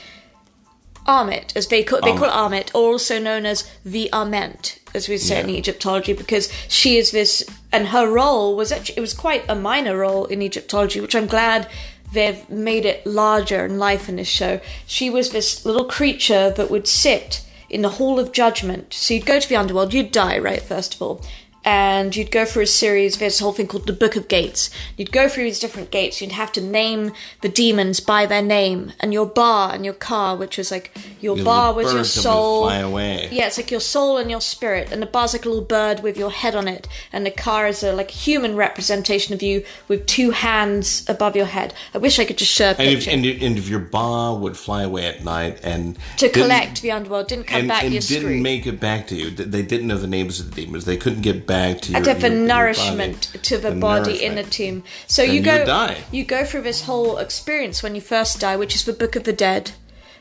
Ammit, 1.06 1.54
as 1.56 1.68
they 1.68 1.82
call 1.82 2.00
they 2.00 2.14
call 2.14 2.54
also 2.74 3.18
known 3.18 3.44
as 3.46 3.70
the 3.84 4.08
Ament, 4.12 4.78
as 4.94 5.08
we 5.08 5.18
say 5.18 5.40
in 5.40 5.50
Egyptology, 5.50 6.12
because 6.12 6.50
she 6.68 6.96
is 6.96 7.10
this, 7.10 7.44
and 7.72 7.88
her 7.88 8.08
role 8.08 8.56
was 8.56 8.72
actually 8.72 8.96
it 8.96 9.00
was 9.00 9.14
quite 9.14 9.44
a 9.48 9.54
minor 9.54 9.98
role 9.98 10.24
in 10.26 10.40
Egyptology, 10.40 11.00
which 11.00 11.14
I'm 11.14 11.26
glad 11.26 11.68
they've 12.12 12.48
made 12.48 12.86
it 12.86 13.06
larger 13.06 13.64
in 13.64 13.78
life 13.78 14.08
in 14.08 14.16
this 14.16 14.28
show. 14.28 14.60
She 14.86 15.10
was 15.10 15.30
this 15.30 15.66
little 15.66 15.84
creature 15.84 16.50
that 16.50 16.70
would 16.70 16.88
sit 16.88 17.44
in 17.68 17.82
the 17.82 17.90
Hall 17.90 18.18
of 18.20 18.32
Judgment. 18.32 18.94
So 18.94 19.14
you'd 19.14 19.26
go 19.26 19.40
to 19.40 19.48
the 19.48 19.56
underworld, 19.56 19.92
you'd 19.92 20.12
die, 20.12 20.38
right? 20.38 20.62
First 20.62 20.94
of 20.94 21.02
all. 21.02 21.24
And 21.64 22.14
you'd 22.14 22.30
go 22.30 22.44
through 22.44 22.64
a 22.64 22.66
series, 22.66 23.16
there's 23.16 23.40
a 23.40 23.44
whole 23.44 23.54
thing 23.54 23.66
called 23.66 23.86
the 23.86 23.94
Book 23.94 24.16
of 24.16 24.28
Gates. 24.28 24.68
You'd 24.98 25.12
go 25.12 25.28
through 25.28 25.44
these 25.44 25.58
different 25.58 25.90
gates, 25.90 26.20
you'd 26.20 26.32
have 26.32 26.52
to 26.52 26.60
name 26.60 27.12
the 27.40 27.48
demons 27.48 28.00
by 28.00 28.26
their 28.26 28.42
name, 28.42 28.92
and 29.00 29.14
your 29.14 29.24
ba 29.24 29.70
and 29.72 29.82
your 29.82 29.94
ka, 29.94 30.34
which 30.34 30.58
was 30.58 30.70
like 30.70 30.94
your 31.20 31.36
ba 31.36 31.72
was 31.72 31.86
your 31.86 31.94
birds 31.94 31.94
that 31.94 31.96
would 31.96 32.06
soul. 32.06 32.64
fly 32.64 32.78
away. 32.78 33.28
Yeah, 33.32 33.46
it's 33.46 33.56
like 33.56 33.70
your 33.70 33.80
soul 33.80 34.18
and 34.18 34.30
your 34.30 34.42
spirit, 34.42 34.92
and 34.92 35.00
the 35.00 35.06
ba's 35.06 35.32
like 35.32 35.46
a 35.46 35.48
little 35.48 35.64
bird 35.64 36.02
with 36.02 36.18
your 36.18 36.30
head 36.30 36.54
on 36.54 36.68
it, 36.68 36.86
and 37.10 37.24
the 37.24 37.30
ka 37.30 37.64
is 37.64 37.82
a 37.82 37.94
like 37.94 38.10
human 38.10 38.56
representation 38.56 39.32
of 39.32 39.42
you 39.42 39.64
with 39.88 40.04
two 40.04 40.32
hands 40.32 41.04
above 41.08 41.34
your 41.34 41.46
head. 41.46 41.72
I 41.94 41.98
wish 41.98 42.18
I 42.18 42.26
could 42.26 42.36
just 42.36 42.52
show 42.52 42.70
a 42.72 42.74
And 42.74 42.90
if, 42.90 43.08
and, 43.08 43.24
and 43.24 43.56
if 43.56 43.68
your 43.70 43.80
ba 43.80 44.34
would 44.34 44.58
fly 44.58 44.82
away 44.82 45.06
at 45.06 45.24
night 45.24 45.60
and 45.62 45.98
to 46.18 46.28
collect 46.28 46.82
the 46.82 46.90
underworld, 46.90 47.28
didn't 47.28 47.46
come 47.46 47.60
and, 47.60 47.68
back. 47.68 47.84
and 47.84 47.92
didn't 47.92 48.04
screwed. 48.04 48.42
make 48.42 48.66
it 48.66 48.78
back 48.80 49.06
to 49.06 49.14
you, 49.14 49.30
they 49.30 49.62
didn't 49.62 49.86
know 49.86 49.96
the 49.96 50.06
names 50.06 50.40
of 50.40 50.50
the 50.54 50.62
demons. 50.62 50.84
They 50.84 50.98
couldn't 50.98 51.22
get 51.22 51.46
back 51.46 51.53
to 51.74 51.90
your, 51.92 51.96
I'd 52.00 52.06
have 52.06 52.20
your- 52.22 52.30
a 52.32 52.34
your 52.34 52.46
nourishment 52.46 53.28
body. 53.32 53.38
to 53.48 53.58
the, 53.58 53.70
The 53.70 53.76
body 53.76 54.24
in 54.24 54.34
the 54.34 54.42
tomb. 54.44 54.82
So 55.06 55.22
Then 55.22 55.30
you 55.30 55.40
you 55.40 55.42
go 55.44 55.58
would 55.58 55.66
die. 55.66 55.96
you 56.10 56.24
go 56.24 56.44
through 56.44 56.62
this 56.62 56.82
whole 56.82 57.18
experience 57.18 57.82
when 57.82 57.94
you 57.94 58.00
first 58.00 58.40
die, 58.40 58.56
which 58.56 58.74
is 58.74 58.84
the 58.84 58.92
Book 58.92 59.16
of 59.16 59.24
the 59.24 59.32
Dead, 59.32 59.72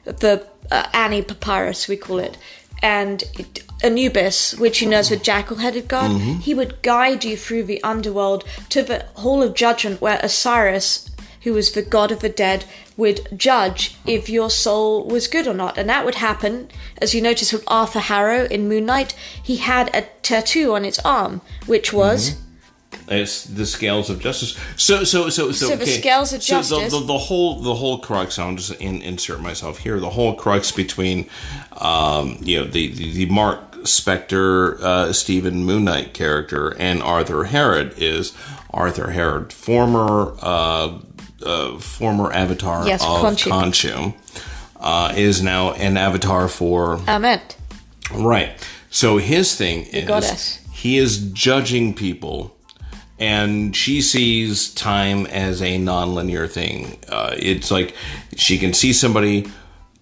the 0.05 0.45
uh, 0.71 0.87
Ani 0.93 1.21
Papyrus 1.21 1.87
we 1.87 1.97
call 1.97 2.19
it, 2.19 2.37
and 2.81 3.23
it, 3.39 3.63
Anubis, 3.83 4.57
which 4.57 4.81
you 4.81 4.87
know 4.89 4.99
is 4.99 5.11
a 5.11 5.17
jackal-headed 5.17 5.87
god. 5.89 6.11
Mm-hmm. 6.11 6.39
He 6.39 6.53
would 6.53 6.81
guide 6.81 7.23
you 7.25 7.35
through 7.35 7.63
the 7.63 7.83
underworld 7.83 8.43
to 8.69 8.81
the 8.81 9.05
Hall 9.15 9.41
of 9.43 9.53
Judgment, 9.55 9.99
where 10.01 10.19
Osiris, 10.23 11.09
who 11.43 11.53
was 11.53 11.71
the 11.71 11.82
god 11.82 12.12
of 12.12 12.19
the 12.19 12.29
dead, 12.29 12.65
would 12.97 13.27
judge 13.38 13.95
if 14.06 14.29
your 14.29 14.49
soul 14.49 15.06
was 15.06 15.27
good 15.27 15.47
or 15.47 15.53
not. 15.53 15.77
And 15.77 15.89
that 15.89 16.06
would 16.06 16.15
happen, 16.15 16.69
as 17.01 17.13
you 17.13 17.21
notice 17.21 17.51
with 17.53 17.63
Arthur 17.67 17.99
Harrow 17.99 18.45
in 18.45 18.67
Moon 18.67 18.86
Knight, 18.86 19.15
he 19.41 19.58
had 19.58 19.93
a 19.95 20.03
tattoo 20.21 20.73
on 20.73 20.84
his 20.84 20.99
arm, 20.99 21.41
which 21.65 21.91
was 21.93 22.32
Mm-hmm. 22.32 22.39
It's 23.08 23.43
the 23.45 23.65
scales 23.65 24.10
of 24.12 24.19
justice. 24.19 24.58
So, 24.77 25.03
so, 25.03 25.27
so, 25.29 25.51
so. 25.51 25.67
So 25.67 25.75
the 25.75 25.88
scales 25.88 26.32
of 26.32 26.43
so 26.43 26.58
justice- 26.58 26.91
The, 26.91 26.99
the, 26.99 27.06
the 27.08 27.17
whole, 27.17 27.60
the 27.60 27.73
whole 27.73 27.97
crux. 27.97 28.38
I'll 28.38 28.56
just 28.56 28.71
in, 28.79 29.01
insert 29.01 29.41
myself 29.41 29.79
here. 29.79 29.99
The 29.99 30.12
whole 30.12 30.36
crux 30.36 30.71
between, 30.71 31.27
um, 31.73 32.38
you 32.41 32.60
know, 32.60 32.65
the 32.65 32.88
the, 32.93 33.12
the 33.12 33.25
Mark 33.25 33.73
Spector, 33.84 34.79
uh, 34.79 35.12
Steven 35.12 35.65
Moon 35.65 35.86
Knight 35.86 36.13
character 36.13 36.75
and 36.79 37.01
Arthur 37.01 37.45
Harrow 37.45 37.89
is 37.97 38.32
Arthur 38.69 39.10
Harrow, 39.12 39.45
former, 39.49 40.36
uh, 40.41 40.99
uh, 41.45 41.77
former 41.79 42.32
avatar 42.32 42.88
Yes, 42.88 43.01
of 43.03 43.08
Khonshu. 43.38 44.13
Uh, 44.79 45.13
is 45.15 45.41
now 45.41 45.71
an 45.73 45.95
avatar 45.95 46.47
for 46.49 46.99
Ament. 47.08 47.56
Right. 48.13 48.51
So 48.89 49.17
his 49.17 49.56
thing 49.56 49.86
is 49.86 50.08
goddess. 50.08 50.60
he 50.71 50.97
is 50.97 51.32
judging 51.32 51.93
people, 51.93 52.56
and 53.17 53.73
she 53.75 54.01
sees 54.01 54.73
time 54.73 55.25
as 55.27 55.62
a 55.62 55.77
nonlinear 55.79 56.49
thing. 56.49 56.97
Uh, 57.08 57.34
it's 57.38 57.71
like 57.71 57.95
she 58.36 58.58
can 58.58 58.73
see 58.73 58.91
somebody. 58.93 59.47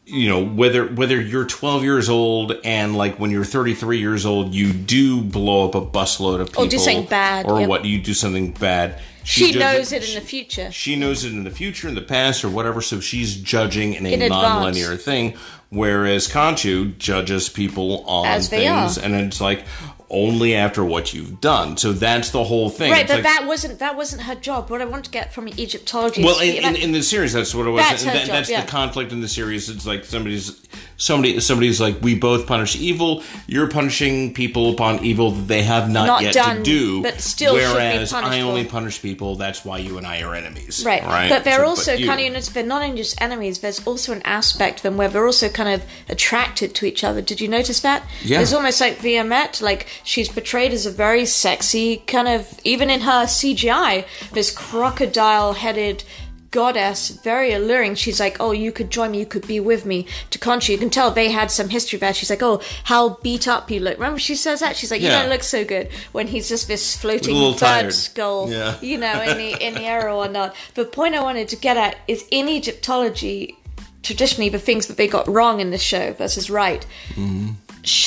You 0.06 0.28
know 0.28 0.44
whether 0.44 0.88
whether 0.88 1.22
you're 1.22 1.46
12 1.46 1.84
years 1.84 2.10
old 2.10 2.54
and 2.66 2.98
like 2.98 3.18
when 3.18 3.30
you're 3.32 3.46
33 3.46 4.00
years 4.00 4.26
old, 4.26 4.54
you 4.54 4.74
do 4.74 5.22
blow 5.22 5.70
up 5.70 5.76
a 5.76 5.82
busload 5.82 6.42
of 6.42 6.48
people, 6.48 6.66
Or 6.66 6.68
do 6.68 6.78
something 6.80 7.06
bad, 7.06 7.46
or 7.46 7.62
yep. 7.62 7.70
what 7.70 7.86
you 7.86 8.02
do 8.02 8.14
something 8.14 8.52
bad. 8.52 9.00
She 9.24 9.52
does 9.52 9.60
knows 9.60 9.92
it 9.92 10.08
in 10.10 10.16
the 10.16 10.22
future. 10.22 10.72
she 10.72 10.96
knows 10.96 11.24
it 11.24 11.32
in 11.32 11.44
the 11.44 11.52
future, 11.52 11.88
in 11.88 11.96
the 11.96 12.02
past, 12.02 12.44
or 12.44 12.50
whatever. 12.50 12.82
So 12.82 13.00
she's 13.00 13.36
judging 13.36 13.94
in 13.94 14.06
a 14.06 14.10
In 14.10 14.22
advance. 14.22 14.42
non-linear 14.44 14.98
thing, 14.98 15.36
whereas 15.70 16.28
Khonshu 16.28 16.98
judges 16.98 17.50
people 17.50 18.04
on 18.06 18.42
things, 18.42 18.98
are. 18.98 19.02
and 19.02 19.14
it's 19.16 19.40
like 19.42 19.66
only 20.12 20.54
after 20.56 20.84
what 20.86 21.14
you've 21.14 21.42
done. 21.42 21.78
So 21.78 21.94
that's 21.94 22.30
the 22.32 22.44
whole 22.44 22.70
thing. 22.70 22.92
Right, 22.92 23.02
It's 23.02 23.12
but 23.12 23.24
like- 23.24 23.36
that 23.36 23.48
wasn't 23.48 23.80
that 23.80 23.96
wasn't 23.98 24.24
her 24.24 24.36
job. 24.36 24.70
What 24.70 24.82
I 24.82 24.86
want 24.86 25.06
to 25.06 25.12
get 25.12 25.34
from 25.34 25.48
Egyptology. 25.48 26.24
well, 26.24 26.40
is 26.40 26.56
in, 26.56 26.64
in, 26.64 26.76
in 26.76 26.92
the 26.92 27.02
series, 27.02 27.34
that's 27.34 27.56
what 27.56 27.66
it 27.66 27.72
was. 27.72 27.82
That's 27.84 28.04
her 28.04 28.12
That- 28.12 28.26
job, 28.26 28.36
that's 28.36 28.50
yeah. 28.50 28.62
the 28.62 28.68
conflict 28.68 29.12
in 29.12 29.22
the 29.22 29.28
series. 29.30 29.70
It's 29.70 29.86
like 29.86 30.06
somebody's 30.06 30.62
somebody 30.98 31.40
somebody's 31.40 31.82
like, 31.82 32.02
we 32.02 32.14
both 32.16 32.46
punish 32.46 32.76
evil. 32.76 33.24
You're 33.48 33.68
punishing 33.70 34.34
people 34.34 34.72
upon 34.72 35.04
evil 35.04 35.32
that 35.32 35.48
they 35.48 35.64
have 35.64 35.90
not, 35.90 36.06
Not 36.08 36.22
yet 36.24 36.34
done, 36.34 36.58
to 36.58 36.64
do. 36.64 37.02
but 37.02 37.20
still 37.22 37.56
should 37.56 37.68
be 37.68 37.74
whereas 37.74 38.14
I 38.14 38.42
only 38.42 38.66
punish 38.66 39.02
people. 39.02 39.36
That's 39.36 39.66
why 39.66 39.80
you 39.80 39.98
and 39.98 40.06
I 40.06 40.22
are 40.22 40.36
enemies. 40.36 40.84
Right. 40.86 41.02
Right. 41.04 41.30
But 41.30 41.44
they're 41.44 41.60
So, 41.60 41.66
also 41.66 41.94
you- 41.94 42.06
kind 42.06 42.20
of, 42.20 42.26
you 42.26 42.32
know, 42.34 42.40
they're 42.40 42.64
not 42.64 42.84
only 42.84 42.98
just 42.98 43.20
enemies, 43.22 43.60
there's 43.60 43.86
also 43.88 44.12
an 44.14 44.22
aspect 44.26 44.80
of 44.80 44.84
them 44.84 44.98
where 44.98 45.08
they're 45.08 45.26
also 45.26 45.50
kind 45.50 45.70
of 45.70 45.84
attracted 46.10 46.76
to 46.76 46.86
each 46.86 47.04
other. 47.04 47.22
Did 47.22 47.42
you 47.42 47.48
notice 47.48 47.80
that? 47.80 48.04
Yeah. 48.24 48.42
It's 48.42 48.54
almost 48.54 48.80
like 48.80 48.98
Viamet, 49.00 49.62
like 49.62 49.88
she's 50.04 50.30
portrayed 50.30 50.72
as 50.74 50.86
a 50.86 50.92
very 50.92 51.26
sexy, 51.26 51.98
kind 52.08 52.28
of, 52.28 52.60
even 52.64 52.90
in 52.90 53.02
her 53.02 53.26
CGI, 53.26 54.06
this 54.34 54.52
crocodile 54.52 55.54
headed 55.54 56.04
goddess, 56.52 57.10
very 57.10 57.54
alluring. 57.54 57.96
She's 57.96 58.20
like, 58.20 58.38
oh, 58.40 58.52
you 58.52 58.72
could 58.72 58.90
join 58.90 59.12
me, 59.12 59.20
you 59.20 59.26
could 59.26 59.48
be 59.48 59.60
with 59.60 59.86
me. 59.86 60.06
To 60.32 60.38
Khonshu, 60.40 60.70
you 60.70 60.78
can 60.78 60.90
tell 60.90 61.10
they 61.10 61.32
had 61.32 61.50
some 61.50 61.70
history 61.70 61.98
there. 61.98 62.14
She's 62.14 62.30
like, 62.30 62.44
oh, 62.44 62.62
how 62.84 63.18
beat 63.24 63.48
up 63.48 63.72
you 63.72 63.80
look. 63.80 63.96
Remember 63.96 64.20
she 64.20 64.36
says 64.36 64.60
that? 64.60 64.76
She's 64.76 64.92
like, 64.92 65.02
you 65.02 65.08
Yeah. 65.08 65.22
don't 65.22 65.30
look 65.30 65.44
so 65.44 65.64
good 65.66 65.90
when 66.12 66.28
he's 66.28 66.50
just 66.50 66.68
this 66.68 66.96
floating 66.96 67.34
bird 67.36 67.58
tired. 67.58 67.94
skull 67.94 68.52
Yeah. 68.52 68.76
you 68.82 68.98
know, 68.98 69.22
in 69.22 69.38
the 69.38 69.66
in 69.66 69.74
the 69.76 69.84
air 69.84 70.10
or 70.10 70.28
not. 70.28 70.54
The 70.76 70.86
point 70.86 71.16
I 71.16 71.24
wanted 71.24 71.48
to 71.50 71.56
get 71.56 71.78
at 71.78 71.98
is 72.08 72.26
in 72.32 72.50
Egyptology, 72.50 73.58
traditionally 74.04 74.50
the 74.50 74.60
things 74.60 74.88
that 74.88 74.98
they 74.98 75.08
got 75.08 75.28
wrong 75.28 75.62
in 75.62 75.72
the 75.72 75.78
show 75.78 76.14
versus 76.14 76.50
right. 76.50 76.86
sh 77.16 77.61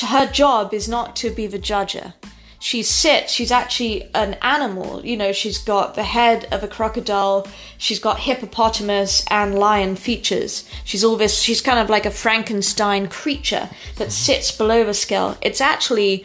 Her 0.06 0.30
job 0.30 0.72
is 0.72 0.88
not 0.88 1.16
to 1.16 1.30
be 1.30 1.46
the 1.46 1.58
judger. 1.58 2.14
She 2.58 2.82
sits. 2.82 3.32
She's 3.32 3.52
actually 3.52 4.08
an 4.14 4.34
animal. 4.40 5.04
You 5.04 5.18
know, 5.18 5.32
she's 5.32 5.58
got 5.58 5.94
the 5.94 6.02
head 6.02 6.46
of 6.50 6.62
a 6.62 6.68
crocodile. 6.68 7.46
She's 7.76 7.98
got 7.98 8.20
hippopotamus 8.20 9.24
and 9.30 9.58
lion 9.58 9.96
features. 9.96 10.66
She's 10.82 11.04
all 11.04 11.16
this. 11.16 11.40
She's 11.40 11.60
kind 11.60 11.78
of 11.78 11.90
like 11.90 12.06
a 12.06 12.10
Frankenstein 12.10 13.08
creature 13.08 13.68
that 13.96 14.12
sits 14.12 14.50
below 14.50 14.84
the 14.84 14.94
scale. 14.94 15.36
It's 15.42 15.60
actually 15.60 16.24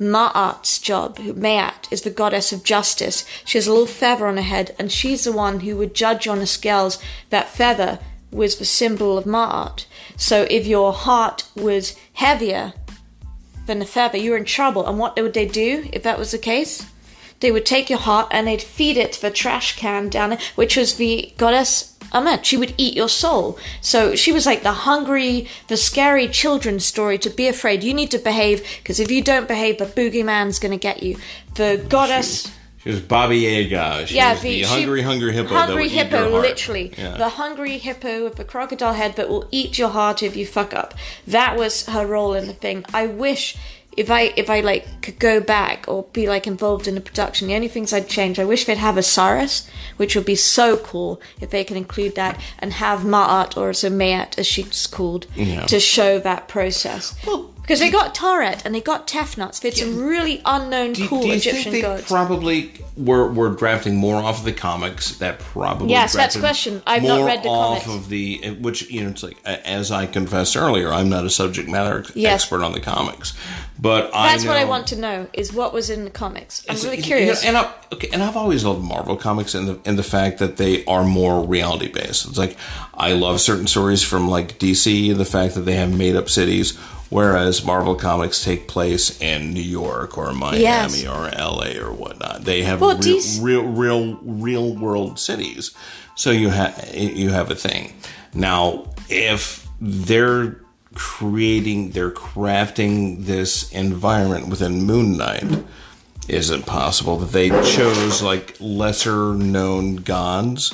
Ma'at's 0.00 0.78
job, 0.78 1.18
Ma'at 1.18 1.92
is 1.92 2.02
the 2.02 2.10
goddess 2.10 2.52
of 2.52 2.64
justice. 2.64 3.26
She 3.44 3.58
has 3.58 3.66
a 3.66 3.70
little 3.70 3.86
feather 3.86 4.26
on 4.26 4.36
her 4.36 4.42
head, 4.42 4.74
and 4.78 4.90
she's 4.90 5.24
the 5.24 5.32
one 5.32 5.60
who 5.60 5.76
would 5.76 5.94
judge 5.94 6.26
on 6.26 6.38
the 6.38 6.46
scales. 6.46 6.98
That 7.28 7.50
feather 7.50 7.98
was 8.30 8.56
the 8.56 8.64
symbol 8.64 9.18
of 9.18 9.24
Ma'at. 9.24 9.84
So 10.16 10.46
if 10.48 10.66
your 10.66 10.94
heart 10.94 11.44
was 11.54 11.96
heavier 12.14 12.72
than 13.70 13.78
the 13.78 13.86
feather, 13.86 14.18
you 14.18 14.32
were 14.32 14.36
in 14.36 14.44
trouble. 14.44 14.86
And 14.86 14.98
what 14.98 15.16
would 15.16 15.32
they 15.32 15.46
do 15.46 15.88
if 15.92 16.02
that 16.02 16.18
was 16.18 16.32
the 16.32 16.38
case? 16.38 16.84
They 17.38 17.50
would 17.50 17.64
take 17.64 17.88
your 17.88 18.00
heart 18.00 18.28
and 18.30 18.46
they'd 18.46 18.60
feed 18.60 18.98
it 18.98 19.12
to 19.12 19.22
the 19.22 19.30
trash 19.30 19.76
can 19.76 20.08
down 20.08 20.30
there, 20.30 20.38
which 20.56 20.76
was 20.76 20.96
the 20.96 21.32
goddess 21.38 21.96
Ammit. 22.12 22.44
She 22.44 22.56
would 22.56 22.74
eat 22.76 22.94
your 22.94 23.08
soul. 23.08 23.58
So 23.80 24.16
she 24.16 24.32
was 24.32 24.44
like 24.44 24.62
the 24.62 24.72
hungry, 24.72 25.46
the 25.68 25.76
scary 25.76 26.28
children's 26.28 26.84
story 26.84 27.18
to 27.18 27.30
be 27.30 27.46
afraid. 27.46 27.84
You 27.84 27.94
need 27.94 28.10
to 28.10 28.18
behave 28.18 28.66
because 28.78 28.98
if 28.98 29.10
you 29.10 29.22
don't 29.22 29.48
behave, 29.48 29.78
the 29.78 29.86
boogeyman's 29.86 30.58
going 30.58 30.72
to 30.72 30.78
get 30.78 31.02
you. 31.02 31.16
The 31.54 31.84
goddess. 31.88 32.50
She 32.82 32.88
was 32.88 33.00
Baba 33.00 33.34
Yaga. 33.34 34.06
She 34.06 34.16
yeah, 34.16 34.32
was 34.32 34.40
the, 34.42 34.62
she- 34.62 34.64
hungry, 34.64 35.02
hungry 35.02 35.32
hippo. 35.32 35.48
Hungry 35.54 35.88
hippo, 35.88 36.40
literally. 36.40 36.92
Yeah. 36.96 37.16
The 37.18 37.28
hungry 37.28 37.76
hippo 37.76 38.24
with 38.24 38.36
the 38.36 38.44
crocodile 38.44 38.94
head 38.94 39.16
that 39.16 39.28
will 39.28 39.46
eat 39.50 39.78
your 39.78 39.90
heart 39.90 40.22
if 40.22 40.34
you 40.34 40.46
fuck 40.46 40.72
up. 40.72 40.94
That 41.26 41.56
was 41.56 41.84
her 41.86 42.06
role 42.06 42.32
in 42.34 42.46
the 42.46 42.54
thing. 42.54 42.84
I 42.94 43.06
wish 43.06 43.56
if 43.96 44.10
I 44.10 44.32
if 44.36 44.48
I 44.48 44.60
like 44.60 45.02
could 45.02 45.18
go 45.18 45.40
back 45.40 45.84
or 45.88 46.04
be 46.12 46.26
like 46.26 46.46
involved 46.46 46.88
in 46.88 46.94
the 46.94 47.00
production, 47.02 47.48
the 47.48 47.54
only 47.54 47.68
things 47.68 47.92
I'd 47.92 48.08
change, 48.08 48.38
I 48.38 48.44
wish 48.44 48.64
they'd 48.64 48.78
have 48.78 48.96
a 48.96 49.00
Osiris, 49.00 49.68
which 49.98 50.14
would 50.16 50.24
be 50.24 50.36
so 50.36 50.76
cool 50.78 51.20
if 51.40 51.50
they 51.50 51.64
could 51.64 51.76
include 51.76 52.14
that 52.14 52.40
and 52.60 52.72
have 52.74 53.00
Ma'at 53.00 53.56
or 53.58 53.74
so 53.74 53.90
Mayat 53.90 54.38
as 54.38 54.46
she's 54.46 54.86
called 54.86 55.26
Yeah. 55.34 55.66
to 55.66 55.80
show 55.80 56.18
that 56.20 56.48
process. 56.48 57.14
Well, 57.26 57.50
Because 57.70 57.78
they 57.78 57.90
got 57.92 58.16
Taweret 58.16 58.62
and 58.64 58.74
they 58.74 58.80
got 58.80 59.06
Tefnuts. 59.06 59.60
They 59.60 59.68
had 59.68 59.78
some 59.78 59.96
really 60.04 60.42
unknown, 60.44 60.92
Do, 60.94 61.06
cool 61.06 61.20
do 61.22 61.28
you 61.28 61.34
Egyptian 61.34 61.62
think 61.70 61.72
they 61.76 61.82
gods. 61.82 62.02
probably 62.04 62.72
were, 62.96 63.30
were 63.32 63.50
drafting 63.50 63.94
more 63.94 64.16
off 64.16 64.40
of 64.40 64.44
the 64.44 64.52
comics 64.52 65.16
that 65.18 65.38
probably 65.38 65.90
Yes, 65.90 66.12
that's 66.14 66.34
drafted 66.34 66.42
the 66.42 66.46
question. 66.46 66.82
I've 66.84 67.04
not 67.04 67.18
more 67.18 67.26
read 67.28 67.44
the 67.44 67.48
off 67.48 67.84
comics. 67.84 68.04
of 68.04 68.08
the 68.08 68.56
which 68.60 68.90
you 68.90 69.04
know 69.04 69.10
it's 69.10 69.22
like 69.22 69.36
a- 69.46 69.64
as 69.68 69.92
I 69.92 70.06
confessed 70.06 70.56
earlier 70.56 70.92
I'm 70.92 71.08
not 71.08 71.24
a 71.24 71.30
subject 71.30 71.68
matter 71.68 72.00
ex- 72.00 72.10
Yes. 72.16 72.42
expert 72.42 72.64
on 72.64 72.72
the 72.72 72.80
comics 72.80 73.34
but 73.78 74.10
I 74.12 74.32
That's 74.32 74.44
what 74.44 74.56
I 74.56 74.64
know- 74.64 74.68
want 74.68 74.88
to 74.88 74.96
know 74.96 75.28
is 75.32 75.52
what 75.52 75.72
was 75.72 75.90
in 75.90 76.02
the 76.04 76.10
comics. 76.10 76.64
I'm 76.68 76.74
really 76.74 76.96
you 76.96 77.02
know, 77.02 77.06
curious. 77.06 77.44
and 77.44 77.56
I, 77.56 77.72
okay, 77.92 78.10
and 78.12 78.20
I've 78.22 78.36
always 78.36 78.64
loved 78.64 78.82
Marvel 78.82 79.16
comics 79.16 79.54
and 79.54 79.68
the 79.68 79.78
and 79.86 79.96
the 79.96 80.02
fact 80.02 80.38
that 80.40 80.56
they 80.56 80.84
are 80.86 81.04
more 81.04 81.42
reality 81.46 81.88
based. 81.88 82.26
It's 82.26 82.36
like 82.36 82.56
I 82.94 83.12
love 83.12 83.40
certain 83.40 83.68
stories 83.68 84.02
from 84.02 84.28
like 84.28 84.58
DC 84.58 85.10
and 85.12 85.20
the 85.20 85.24
fact 85.24 85.54
that 85.54 85.60
they 85.62 85.76
have 85.76 85.96
made 85.96 86.16
up 86.16 86.28
cities, 86.28 86.76
whereas 87.10 87.64
Marvel 87.64 87.94
comics 87.94 88.42
take 88.42 88.66
place 88.66 89.20
in 89.20 89.52
New 89.52 89.60
York 89.62 90.16
or 90.16 90.32
Miami 90.32 90.62
Yes. 90.62 91.04
or 91.06 91.28
L.A. 91.34 91.78
or 91.78 91.92
whatnot. 91.92 92.44
They 92.44 92.62
have 92.62 92.80
Well, 92.80 92.96
real, 92.96 93.18
DC 93.18 93.42
real 93.42 93.62
real 93.64 94.14
real 94.22 94.74
world 94.74 95.18
cities, 95.18 95.72
so 96.14 96.30
you 96.30 96.48
have 96.50 96.90
you 96.94 97.30
have 97.30 97.50
a 97.50 97.54
thing. 97.56 97.92
Now, 98.32 98.86
if 99.08 99.66
they're 99.80 100.60
creating, 100.94 101.90
they're 101.90 102.10
crafting 102.10 103.24
this 103.26 103.70
environment 103.72 104.48
within 104.48 104.82
Moon 104.84 105.16
Knight 105.16 105.64
is 106.28 106.50
it 106.50 106.64
possible 106.64 107.16
that 107.16 107.32
they 107.32 107.48
chose 107.48 108.22
like 108.22 108.56
lesser 108.60 109.34
known 109.34 109.96
gods 109.96 110.72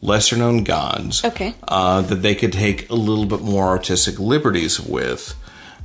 lesser 0.00 0.36
known 0.36 0.64
gods 0.64 1.24
Okay. 1.24 1.54
uh, 1.68 2.00
that 2.02 2.16
they 2.16 2.34
could 2.34 2.52
take 2.52 2.88
a 2.90 2.94
little 2.94 3.26
bit 3.26 3.40
more 3.40 3.66
artistic 3.68 4.18
liberties 4.18 4.80
with 4.80 5.34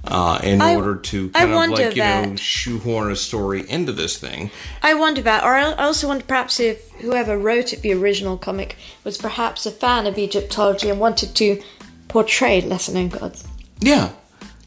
uh, 0.06 0.40
in 0.44 0.62
I- 0.62 0.76
order 0.76 0.96
to 0.96 1.32
I 1.34 1.40
kind 1.40 1.52
of 1.52 1.56
wonder 1.56 1.86
like 1.88 1.96
you 1.96 2.04
know 2.04 2.36
shoehorn 2.36 3.12
a 3.12 3.16
story 3.16 3.64
into 3.70 3.92
this 3.92 4.18
thing 4.18 4.52
I 4.82 4.94
wonder 4.94 5.22
that, 5.22 5.44
or 5.44 5.56
I 5.56 5.72
also 5.74 6.08
wonder 6.10 6.26
perhaps 6.26 6.60
if 6.60 6.90
whoever 7.02 7.38
wrote 7.38 7.72
it, 7.74 7.82
the 7.82 7.94
original 7.94 8.38
comic, 8.38 8.76
was 9.04 9.18
perhaps 9.18 9.66
a 9.66 9.72
fan 9.72 10.06
of 10.08 10.18
Egyptology 10.18 10.90
and 10.90 11.00
wanted 11.00 11.36
to 11.36 11.62
portray 12.10 12.62
lesser 12.62 12.94
known 12.94 13.10
gods. 13.10 13.46
yeah 13.80 14.12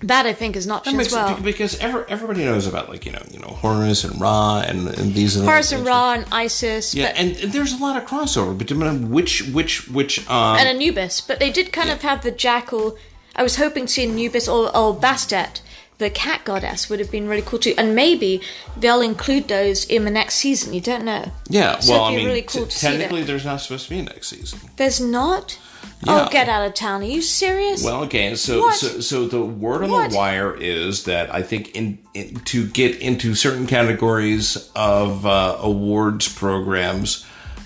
That 0.01 0.25
I 0.27 0.33
think 0.33 0.57
is 0.57 0.66
an 0.66 0.72
option 0.72 0.99
as 1.01 1.12
well. 1.12 1.38
because 1.40 1.79
every, 1.81 2.05
everybody 2.09 2.44
knows 2.44 2.66
about 2.66 2.88
like 2.88 3.05
you 3.07 3.12
know 3.12 3.22
you 3.31 3.38
know 3.38 3.49
Horus 3.49 4.05
and 4.05 4.18
Ra 4.20 4.61
and, 4.66 4.88
and 4.88 5.14
these 5.14 5.37
and 5.37 5.44
Horus 5.46 5.70
and. 5.72 5.85
Ra 5.87 6.14
and 6.14 6.27
Isis, 6.33 6.94
Yeah, 6.94 7.12
and, 7.16 7.37
and 7.37 7.53
there's 7.53 7.72
a 7.72 7.79
lot 7.79 7.96
of 7.96 8.09
crossover 8.09 8.57
between 8.57 9.11
which 9.11 9.46
which 9.49 9.88
which 9.88 10.18
um, 10.31 10.57
and 10.59 10.68
Anubis, 10.68 11.20
but 11.20 11.38
they 11.40 11.51
did 11.51 11.72
kind 11.72 11.90
of 11.90 12.01
have 12.03 12.22
the 12.22 12.31
jackal. 12.31 12.96
I 13.37 13.42
was 13.42 13.57
hoping 13.57 13.87
to 13.87 13.92
see 13.92 14.05
Anubis 14.09 14.49
or, 14.49 14.75
or 14.77 14.96
Bastet, 14.96 15.61
the 15.99 16.11
cat 16.11 16.44
goddess, 16.44 16.88
would 16.90 16.99
have 16.99 17.11
been 17.11 17.29
really 17.29 17.42
cool 17.42 17.59
too. 17.59 17.75
And 17.79 17.94
maybe 17.94 18.40
they'll 18.77 19.01
include 19.03 19.49
those 19.49 19.85
in 19.85 20.05
the 20.05 20.11
next 20.11 20.35
season. 20.37 20.72
You 20.75 20.81
don't 20.81 21.05
know. 21.05 21.31
yeah. 21.49 21.79
So 21.79 21.92
Well, 21.92 22.05
I 22.05 22.16
mean, 22.16 22.27
really 22.27 22.42
cool 22.42 22.66
t- 22.66 22.79
technically, 22.81 23.22
there's 23.22 23.44
not 23.44 23.61
supposed 23.61 23.85
to 23.85 23.90
be 23.90 23.99
a 24.01 24.03
next 24.03 24.29
season. 24.29 24.59
There's 24.77 25.01
not. 25.01 25.59
Yeah. 26.05 26.27
Oh, 26.27 26.31
get 26.31 26.49
out 26.49 26.66
of 26.66 26.75
town! 26.75 27.01
Are 27.01 27.05
you 27.07 27.22
serious? 27.22 27.83
Well, 27.83 28.03
okay, 28.05 28.35
so 28.35 28.70
so 28.72 29.01
so 29.01 29.27
the 29.27 29.40
word 29.42 29.83
on 29.83 29.90
What? 29.90 30.11
the 30.11 30.16
wire 30.16 30.55
is 30.55 31.05
that 31.05 31.33
I 31.35 31.40
think 31.42 31.75
in, 31.75 31.99
in 32.12 32.35
to 32.46 32.66
get 32.66 32.96
into 33.01 33.35
certain 33.35 33.66
categories 33.66 34.70
of 34.75 35.25
uh, 35.25 35.57
awards 35.61 36.29
programs, 36.31 37.25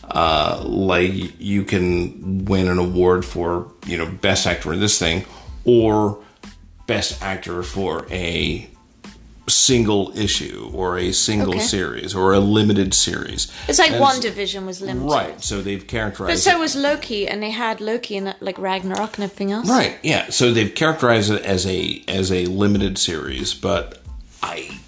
uh, 0.08 0.62
like 0.64 1.40
you 1.40 1.64
can 1.64 2.44
win 2.44 2.68
an 2.68 2.78
award 2.78 3.24
for 3.24 3.72
you 3.86 3.96
know 3.96 4.06
best 4.06 4.46
actor 4.46 4.72
in 4.72 4.78
this 4.80 4.96
thing, 4.98 5.24
or 5.64 6.18
best 6.86 7.22
actor 7.22 7.62
for 7.62 8.06
a 8.10 8.68
single 9.48 10.12
issue 10.16 10.70
or 10.72 10.96
a 10.98 11.10
single 11.12 11.54
Okay. 11.56 11.64
series 11.64 12.14
or 12.14 12.32
a 12.32 12.38
limited 12.40 12.94
series. 12.94 13.48
it's 13.66 13.80
like 13.80 13.90
And 13.90 14.00
one 14.00 14.20
division 14.20 14.64
was 14.64 14.80
limited. 14.80 15.10
Right, 15.10 15.42
so 15.42 15.60
they've 15.60 15.84
characterized. 15.84 16.44
But 16.44 16.50
so 16.50 16.56
it- 16.56 16.60
was 16.60 16.76
Loki, 16.76 17.26
and 17.26 17.42
they 17.42 17.50
had 17.50 17.80
Loki 17.80 18.16
in 18.16 18.32
like 18.40 18.58
Ragnarok 18.58 19.16
and 19.16 19.24
everything 19.24 19.50
else. 19.50 19.68
Right. 19.68 19.98
Yeah. 20.02 20.30
So 20.30 20.52
they've 20.52 20.72
characterized 20.74 21.30
it 21.32 21.42
as 21.44 21.66
a 21.66 22.02
as 22.06 22.30
a 22.30 22.46
limited 22.46 22.96
series, 22.98 23.52
but 23.54 23.98
I 24.42 24.78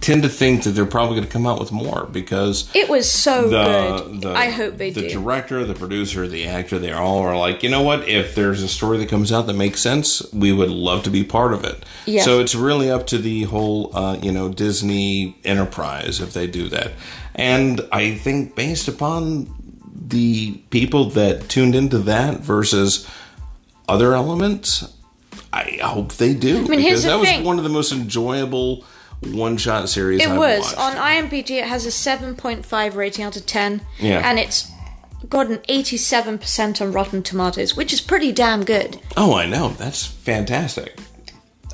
tend 0.00 0.22
to 0.22 0.28
think 0.28 0.64
that 0.64 0.70
they're 0.70 0.86
probably 0.86 1.16
going 1.16 1.26
to 1.26 1.32
come 1.32 1.46
out 1.46 1.58
with 1.58 1.72
more 1.72 2.06
because 2.06 2.70
It 2.74 2.88
was 2.88 3.10
so 3.10 3.48
the, 3.48 4.02
good. 4.06 4.20
the 4.22 4.32
I 4.32 4.50
hope 4.50 4.76
they 4.76 4.90
the 4.90 5.02
do. 5.02 5.08
The 5.08 5.14
director, 5.14 5.64
the 5.64 5.74
producer, 5.74 6.26
the 6.26 6.46
actor, 6.46 6.78
they 6.78 6.92
all 6.92 7.18
are 7.20 7.36
like, 7.36 7.62
you 7.62 7.68
know 7.68 7.82
what? 7.82 8.08
If 8.08 8.34
there's 8.34 8.62
a 8.62 8.68
story 8.68 8.98
that 8.98 9.08
comes 9.08 9.32
out 9.32 9.46
that 9.46 9.54
makes 9.54 9.80
sense, 9.80 10.22
we 10.32 10.52
would 10.52 10.70
love 10.70 11.02
to 11.04 11.10
be 11.10 11.24
part 11.24 11.52
of 11.52 11.64
it. 11.64 11.84
Yeah. 12.06 12.22
So 12.22 12.40
it's 12.40 12.54
really 12.54 12.90
up 12.90 13.06
to 13.08 13.18
the 13.18 13.44
whole, 13.44 13.96
uh, 13.96 14.18
you 14.22 14.32
know, 14.32 14.48
Disney 14.48 15.36
enterprise 15.44 16.20
if 16.20 16.32
they 16.32 16.46
do 16.46 16.68
that. 16.68 16.92
And 17.34 17.80
I 17.90 18.14
think 18.14 18.54
based 18.54 18.88
upon 18.88 19.52
the 19.94 20.52
people 20.70 21.10
that 21.10 21.48
tuned 21.48 21.74
into 21.74 21.98
that 21.98 22.40
versus 22.40 23.08
other 23.88 24.14
elements, 24.14 24.92
I 25.52 25.78
hope 25.82 26.14
they 26.14 26.34
do. 26.34 26.64
I 26.64 26.68
mean, 26.68 26.80
here's 26.80 27.04
because 27.04 27.04
that 27.04 27.18
was 27.18 27.46
one 27.46 27.58
of 27.58 27.64
the 27.64 27.70
most 27.70 27.92
enjoyable 27.92 28.84
one-shot 29.26 29.88
series. 29.88 30.20
It 30.22 30.28
I've 30.28 30.38
was 30.38 30.60
watched. 30.62 30.78
on 30.78 30.92
IMDb. 30.94 31.50
It 31.50 31.64
has 31.64 31.86
a 31.86 31.90
seven 31.90 32.34
point 32.36 32.64
five 32.66 32.96
rating 32.96 33.24
out 33.24 33.36
of 33.36 33.46
ten. 33.46 33.80
Yeah. 33.98 34.20
and 34.28 34.38
it's 34.38 34.70
got 35.28 35.46
an 35.46 35.60
eighty-seven 35.68 36.38
percent 36.38 36.80
on 36.82 36.92
Rotten 36.92 37.22
Tomatoes, 37.22 37.76
which 37.76 37.92
is 37.92 38.00
pretty 38.00 38.32
damn 38.32 38.64
good. 38.64 39.00
Oh, 39.16 39.34
I 39.34 39.46
know. 39.46 39.70
That's 39.70 40.06
fantastic. 40.06 40.98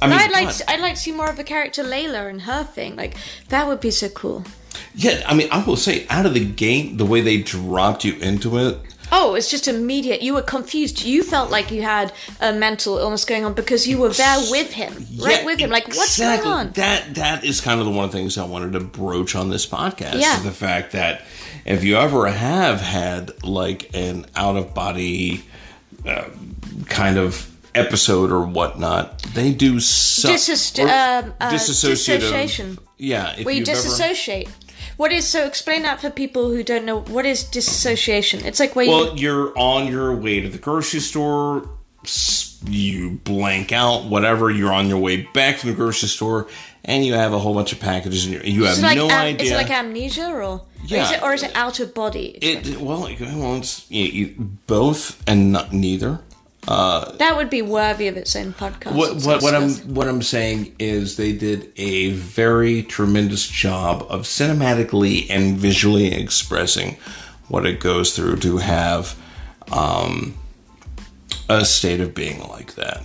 I 0.03 0.07
mean, 0.07 0.19
I'd 0.19 0.31
like 0.31 0.45
God. 0.47 0.53
to, 0.55 0.71
I'd 0.71 0.81
like 0.81 0.95
to 0.95 1.01
see 1.01 1.13
more 1.13 1.29
of 1.29 1.37
the 1.37 1.45
character 1.45 1.83
Layla 1.85 2.31
and 2.31 2.43
her 2.43 2.65
thing. 2.65 2.97
Like 2.97 3.17
that 3.49 3.67
would 3.67 3.81
be 3.81 3.91
so 3.91 4.09
cool. 4.09 4.45
yeah. 4.95 5.23
I 5.27 5.35
mean, 5.35 5.49
I 5.51 5.63
will 5.63 5.77
say, 5.77 6.07
out 6.09 6.25
of 6.27 6.33
the 6.35 6.45
gate, 6.45 6.97
the 6.97 7.05
way 7.05 7.21
they 7.21 7.39
dropped 7.43 8.05
you 8.05 8.15
into 8.15 8.57
it, 8.57 8.79
Oh, 9.13 9.35
it's 9.35 9.51
just 9.51 9.69
immediate. 9.69 10.23
You 10.23 10.35
were 10.35 10.43
confused. 10.43 11.03
You 11.03 11.23
felt 11.23 11.51
like 11.51 11.71
you 11.71 11.83
had 11.83 12.13
a 12.41 12.53
mental 12.53 12.99
illness 12.99 13.25
going 13.25 13.45
on 13.45 13.55
because 13.55 13.87
you 13.87 13.99
were 13.99 14.11
there 14.11 14.39
with 14.51 14.73
him, 14.73 15.07
right 15.19 15.45
with 15.45 15.59
him. 15.59 15.71
Like, 15.71 15.89
what's 15.89 16.19
exactly. 16.19 16.45
going 16.45 16.59
on? 16.69 16.73
That 16.73 17.15
that 17.17 17.45
is 17.45 17.61
kind 17.61 17.81
of 17.81 17.87
the 17.87 17.93
one 17.93 18.05
of 18.05 18.13
the 18.13 18.19
things 18.19 18.39
I 18.39 18.45
wanted 18.45 18.73
to 18.75 18.81
broach 18.81 19.35
on 19.35 19.51
this 19.51 19.67
podcast. 19.67 20.21
Yeah. 20.21 20.41
The 20.41 20.53
fact 20.53 20.93
that 20.93 21.23
if 21.65 21.85
you 21.85 21.97
ever 21.97 22.29
have 22.29 22.81
had 22.81 23.43
like 23.43 23.91
an 23.95 24.27
out 24.37 24.57
of 24.57 24.75
body 24.75 25.45
uh, 26.07 26.29
kind 26.87 27.19
of 27.19 27.47
episode 27.75 28.31
or 28.31 28.47
whatnot, 28.47 29.23
they 29.35 29.53
do 29.53 29.81
or 29.81 30.89
um, 30.89 31.35
uh, 31.41 31.51
dissociation. 31.51 32.79
Yeah, 32.97 33.33
if 33.33 33.39
you 33.41 33.51
you've 33.51 33.69
ever- 33.69 33.77
disassociate. 33.83 34.49
What 35.01 35.13
is 35.13 35.27
so? 35.27 35.47
Explain 35.47 35.81
that 35.85 35.99
for 36.03 36.11
people 36.11 36.51
who 36.51 36.63
don't 36.63 36.85
know. 36.85 37.01
What 37.01 37.25
is 37.25 37.43
dissociation? 37.43 38.45
It's 38.45 38.61
like 38.61 38.77
where 38.77 38.85
you. 38.85 38.91
Well, 38.91 39.17
you're 39.17 39.59
on 39.59 39.87
your 39.87 40.15
way 40.15 40.41
to 40.41 40.49
the 40.51 40.59
grocery 40.59 41.01
store. 41.01 41.71
You 42.67 43.13
blank 43.25 43.73
out, 43.73 44.05
whatever. 44.05 44.51
You're 44.51 44.75
on 44.75 44.91
your 44.91 44.99
way 44.99 45.23
back 45.33 45.57
from 45.57 45.71
the 45.71 45.75
grocery 45.75 46.11
store, 46.11 46.49
and 46.85 47.03
you 47.03 47.15
have 47.15 47.33
a 47.33 47.39
whole 47.39 47.55
bunch 47.55 47.73
of 47.73 47.81
packages, 47.81 48.27
and 48.27 48.35
you, 48.35 48.41
you 48.45 48.65
have 48.65 48.79
like 48.81 48.99
no 48.99 49.09
am- 49.09 49.29
idea. 49.29 49.47
Is 49.47 49.53
it 49.53 49.57
like 49.57 49.71
amnesia 49.71 50.35
or? 50.35 50.67
Yeah. 50.85 51.05
is 51.05 51.13
it, 51.13 51.23
or 51.23 51.33
is 51.33 51.45
it 51.45 51.57
out 51.57 51.81
of 51.81 51.95
body? 51.95 52.39
It 52.43 52.79
well, 52.79 53.01
like, 53.01 53.21
well 53.21 53.57
it's 53.57 53.91
you, 53.91 54.05
you, 54.05 54.35
both 54.67 55.23
and 55.27 55.51
not 55.51 55.73
neither. 55.73 56.21
That 56.67 57.37
would 57.37 57.51
be 57.51 57.63
worthy 57.63 58.09
of 58.09 58.17
its 58.17 58.37
own 58.37 58.53
podcast. 58.53 58.95
What 58.95 59.17
what 59.25 59.43
what 59.43 59.55
I'm 59.55 59.71
what 59.95 60.09
I'm 60.09 60.23
saying 60.23 60.75
is 60.79 61.17
they 61.17 61.33
did 61.33 61.73
a 61.77 62.13
very 62.13 62.83
tremendous 62.83 63.47
job 63.47 64.07
of 64.09 64.23
cinematically 64.23 65.27
and 65.31 65.57
visually 65.57 66.13
expressing 66.13 66.97
what 67.49 67.67
it 67.67 67.81
goes 67.81 68.15
through 68.15 68.37
to 68.37 68.59
have 68.59 69.17
um, 69.73 70.35
a 71.49 71.65
state 71.65 72.01
of 72.01 72.15
being 72.15 72.47
like 72.49 72.75
that. 72.75 73.03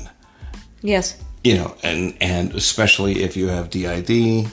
Yes. 0.81 1.17
you 1.43 1.55
know, 1.55 1.75
and 1.83 2.15
and 2.21 2.53
especially 2.55 3.23
if 3.23 3.37
you 3.37 3.47
have 3.47 3.69
DID 3.69 4.47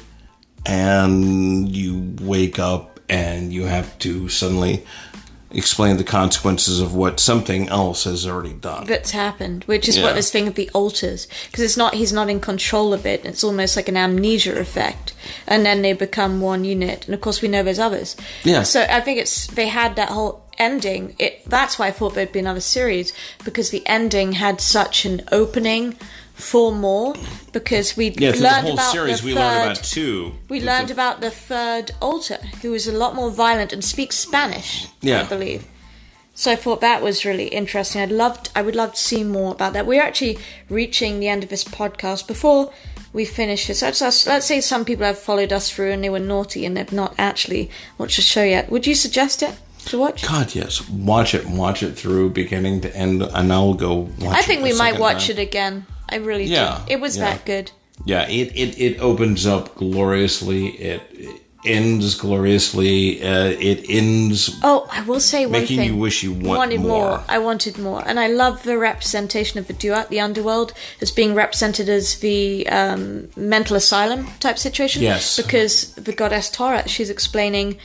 and 0.67 1.69
you 1.75 2.15
wake 2.21 2.59
up 2.59 3.01
and 3.09 3.53
you 3.53 3.65
have 3.65 3.99
to 3.99 4.29
suddenly 4.29 4.85
explain 5.55 5.97
the 5.97 6.05
consequences 6.05 6.81
of 6.81 6.95
what 6.95 7.21
something 7.21 7.69
else 7.69 8.05
has 8.05 8.27
already 8.27 8.53
done. 8.55 8.85
That's 8.87 9.11
happened, 9.13 9.65
which 9.65 9.89
is 9.89 9.99
Yeah. 9.99 10.05
what 10.05 10.15
this 10.15 10.31
thing 10.31 10.49
of 10.49 10.55
the 10.55 10.71
alters, 10.75 11.27
because 11.51 11.65
it's 11.65 11.77
not 11.77 11.95
he's 11.95 12.13
not 12.13 12.29
in 12.31 12.41
control 12.41 12.93
of 12.95 13.07
it. 13.07 13.25
It's 13.25 13.45
almost 13.45 13.77
like 13.77 13.89
an 13.89 13.97
amnesia 13.97 14.59
effect, 14.59 15.13
and 15.47 15.65
then 15.65 15.83
they 15.83 15.93
become 15.93 16.41
one 16.41 16.65
unit. 16.65 17.05
And 17.07 17.15
of 17.15 17.21
course, 17.21 17.43
we 17.43 17.49
know 17.49 17.63
there's 17.63 17.79
others. 17.79 18.17
Yeah. 18.45 18.63
So 18.63 18.83
I 18.89 19.01
think 19.01 19.19
it's 19.19 19.47
they 19.49 19.69
had 19.69 19.97
that 19.97 20.09
whole 20.11 20.43
ending. 20.59 21.15
It 21.19 21.43
that's 21.49 21.79
why 21.79 21.87
I 21.89 21.91
thought 21.93 22.15
there'd 22.15 22.33
be 22.33 22.39
another 22.39 22.61
series 22.61 23.13
because 23.45 23.71
the 23.71 23.87
ending 23.87 24.33
had 24.33 24.61
such 24.61 25.05
an 25.05 25.23
opening 25.33 25.97
for 26.35 26.73
more. 26.73 27.15
Because 27.53 27.97
we 27.97 28.11
yeah, 28.11 28.33
the 28.33 28.41
learned 28.41 28.63
whole 28.67 28.73
about 28.75 28.93
series, 28.93 29.21
the 29.21 29.27
we 29.27 29.35
third, 29.35 29.41
learned 29.41 29.73
about 29.73 29.85
two. 29.85 30.33
We 30.49 30.61
learned 30.61 30.91
a- 30.91 30.95
about 30.95 31.21
the 31.21 31.31
third 31.31 31.91
altar, 32.01 32.39
who 32.63 32.73
is 32.75 32.87
a 32.87 32.93
lot 32.93 33.15
more 33.15 33.31
violent 33.31 33.73
and 33.73 33.85
speaks 33.85 34.17
Spanish. 34.17 34.87
Yeah. 35.01 35.23
I 35.23 35.25
believe. 35.25 35.67
So 36.35 36.51
I 36.51 36.57
thought 36.57 36.81
that 36.81 37.03
was 37.03 37.27
really 37.27 37.49
interesting. 37.49 38.01
I'd 38.01 38.11
loved, 38.11 38.49
I 38.57 38.63
would 38.63 38.75
love 38.75 38.95
to 38.95 38.99
see 38.99 39.23
more 39.23 39.53
about 39.53 39.75
that. 39.75 39.85
We're 39.87 40.03
actually 40.03 40.39
reaching 40.71 41.21
the 41.21 41.29
end 41.29 41.45
of 41.45 41.51
this 41.51 41.63
podcast. 41.63 42.27
Before 42.27 42.73
we 43.13 43.27
finish 43.27 43.69
it. 43.69 43.75
So 43.75 43.87
let's, 43.87 44.27
let's 44.27 44.47
say 44.47 44.63
some 44.63 44.87
people 44.87 45.05
have 45.05 45.19
followed 45.19 45.53
us 45.53 45.71
through 45.71 45.91
and 45.93 46.03
they 46.03 46.09
were 46.09 46.19
naughty 46.19 46.65
and 46.65 46.75
they've 46.75 46.91
not 46.91 47.15
actually 47.19 47.71
watched 47.99 48.17
the 48.17 48.23
show 48.23 48.43
yet. 48.43 48.71
Would 48.71 48.87
you 48.87 48.95
suggest 48.95 49.43
it 49.43 49.55
to 49.87 49.99
watch? 49.99 50.27
God, 50.27 50.55
yes. 50.55 50.89
Watch 50.89 51.35
it. 51.35 51.45
Watch 51.47 51.83
it 51.83 51.93
through 51.93 52.31
beginning 52.31 52.81
to 52.81 52.97
end, 52.97 53.23
and 53.23 53.53
I'll 53.53 53.75
go 53.75 54.09
watch 54.19 54.37
I 54.39 54.41
think 54.41 54.63
we 54.63 54.73
might 54.73 54.99
watch 54.99 55.27
time. 55.27 55.37
it 55.37 55.43
again. 55.43 55.87
I 56.13 56.17
really 56.17 56.45
Yeah, 56.45 56.83
do. 56.87 56.93
It 56.95 57.01
was 57.01 57.17
yeah. 57.17 57.25
that 57.25 57.45
good. 57.47 57.71
Yeah, 58.05 58.29
it, 58.29 58.49
it, 58.57 58.79
it 58.81 58.99
opens 59.01 59.47
up 59.47 59.75
gloriously. 59.77 60.69
It, 60.71 61.03
it 61.13 61.41
ends 61.65 62.17
gloriously. 62.17 63.23
Uh, 63.23 63.55
it 63.61 63.85
ends 63.89 64.59
Oh, 64.63 64.89
I 64.91 65.03
will 65.03 65.21
say 65.21 65.47
one 65.47 65.53
making 65.53 65.79
thing. 65.79 65.91
you 65.95 65.97
wish 65.97 66.23
you 66.25 66.33
want 66.33 66.59
wanted 66.59 66.81
more. 66.81 67.23
I 67.29 67.39
wanted 67.39 67.79
more, 67.79 68.03
and 68.05 68.19
I 68.19 68.27
love 68.27 68.65
the 68.65 68.77
representation 68.79 69.61
of 69.61 69.67
the 69.69 69.73
Duat, 69.75 70.09
the 70.09 70.19
underworld, 70.21 70.73
as 71.01 71.11
being 71.13 71.35
represented 71.35 71.89
as 71.89 72.19
the 72.19 72.67
um, 72.69 73.29
mental 73.37 73.77
asylum 73.77 74.27
type 74.41 74.59
situation. 74.59 75.03
Yes. 75.03 75.37
because 75.37 75.95
the 75.95 76.13
goddess 76.13 76.51
Taweret, 76.51 76.89
she's 76.89 77.11
explaining, 77.11 77.77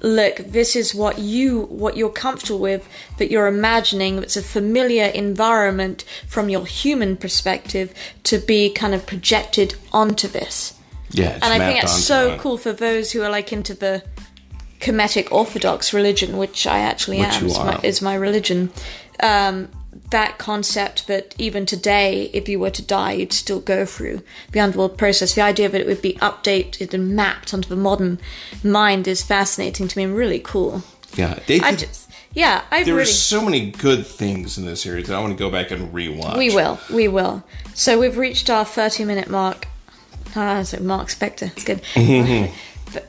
look, 0.00 0.36
this 0.36 0.76
is 0.76 0.94
what 0.94 1.18
you, 1.18 1.62
what 1.62 1.96
you're 1.96 2.10
comfortable 2.10 2.58
with, 2.60 2.88
but 3.18 3.30
you're 3.30 3.46
imagining 3.46 4.18
it's 4.18 4.36
a 4.36 4.42
familiar 4.42 5.06
environment 5.06 6.04
from 6.26 6.48
your 6.48 6.66
human 6.66 7.16
perspective 7.16 7.92
to 8.24 8.38
be 8.38 8.70
kind 8.70 8.94
of 8.94 9.06
projected 9.06 9.74
onto 9.92 10.28
this. 10.28 10.78
Yeah, 11.10 11.36
it's 11.36 11.44
And 11.44 11.52
I 11.52 11.58
think 11.58 11.80
that's 11.80 12.04
so 12.04 12.32
it. 12.32 12.40
cool 12.40 12.58
for 12.58 12.72
those 12.72 13.12
who 13.12 13.22
are 13.22 13.30
like 13.30 13.52
into 13.52 13.74
the 13.74 14.02
Kemetic 14.80 15.32
Orthodox 15.32 15.92
religion, 15.94 16.36
which 16.36 16.66
I 16.66 16.80
actually 16.80 17.20
Which 17.20 17.28
am. 17.28 17.46
Is 17.46 17.58
my, 17.58 17.80
is 17.82 18.02
my 18.02 18.14
religion. 18.14 18.70
Um, 19.20 19.68
that 20.10 20.38
concept 20.38 21.06
that 21.06 21.34
even 21.38 21.66
today, 21.66 22.30
if 22.32 22.48
you 22.48 22.58
were 22.58 22.70
to 22.70 22.82
die, 22.82 23.12
you'd 23.12 23.32
still 23.32 23.60
go 23.60 23.84
through 23.84 24.22
the 24.52 24.60
underworld 24.60 24.98
process. 24.98 25.34
The 25.34 25.42
idea 25.42 25.68
that 25.68 25.80
it 25.80 25.86
would 25.86 26.02
be 26.02 26.14
updated 26.14 26.94
and 26.94 27.14
mapped 27.14 27.52
onto 27.54 27.68
the 27.68 27.76
modern 27.76 28.18
mind 28.62 29.08
is 29.08 29.22
fascinating 29.22 29.88
to 29.88 29.98
me 29.98 30.04
and 30.04 30.14
really 30.16 30.40
cool. 30.40 30.82
Yeah, 31.14 31.38
they 31.46 31.60
I 31.60 31.74
just, 31.74 32.10
yeah, 32.34 32.64
I 32.70 32.84
there 32.84 32.94
really. 32.94 33.02
are 33.04 33.12
so 33.12 33.42
many 33.42 33.70
good 33.70 34.06
things 34.06 34.58
in 34.58 34.66
this 34.66 34.82
series 34.82 35.08
that 35.08 35.16
I 35.16 35.20
want 35.20 35.32
to 35.32 35.38
go 35.38 35.50
back 35.50 35.70
and 35.70 35.92
rewatch. 35.92 36.36
We 36.36 36.54
will, 36.54 36.78
we 36.92 37.08
will. 37.08 37.42
So 37.74 37.98
we've 37.98 38.18
reached 38.18 38.50
our 38.50 38.64
30 38.64 39.04
minute 39.04 39.30
mark. 39.30 39.66
Ah, 40.34 40.62
so 40.62 40.78
Mark 40.82 41.08
Spector. 41.08 41.50
It's 41.56 41.64
good. 41.64 41.80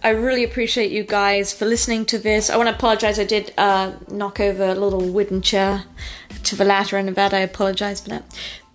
I 0.03 0.09
really 0.09 0.43
appreciate 0.43 0.91
you 0.91 1.03
guys 1.03 1.53
for 1.53 1.65
listening 1.65 2.05
to 2.07 2.17
this. 2.17 2.49
I 2.49 2.57
want 2.57 2.69
to 2.69 2.75
apologize. 2.75 3.19
I 3.19 3.25
did 3.25 3.53
uh, 3.57 3.93
knock 4.09 4.39
over 4.39 4.65
a 4.65 4.75
little 4.75 5.01
wooden 5.01 5.41
chair 5.41 5.83
to 6.43 6.55
the 6.55 6.65
latter 6.65 6.97
end 6.97 7.09
of 7.09 7.15
that. 7.15 7.33
I 7.33 7.39
apologize 7.39 8.01
for 8.01 8.09
that. 8.09 8.23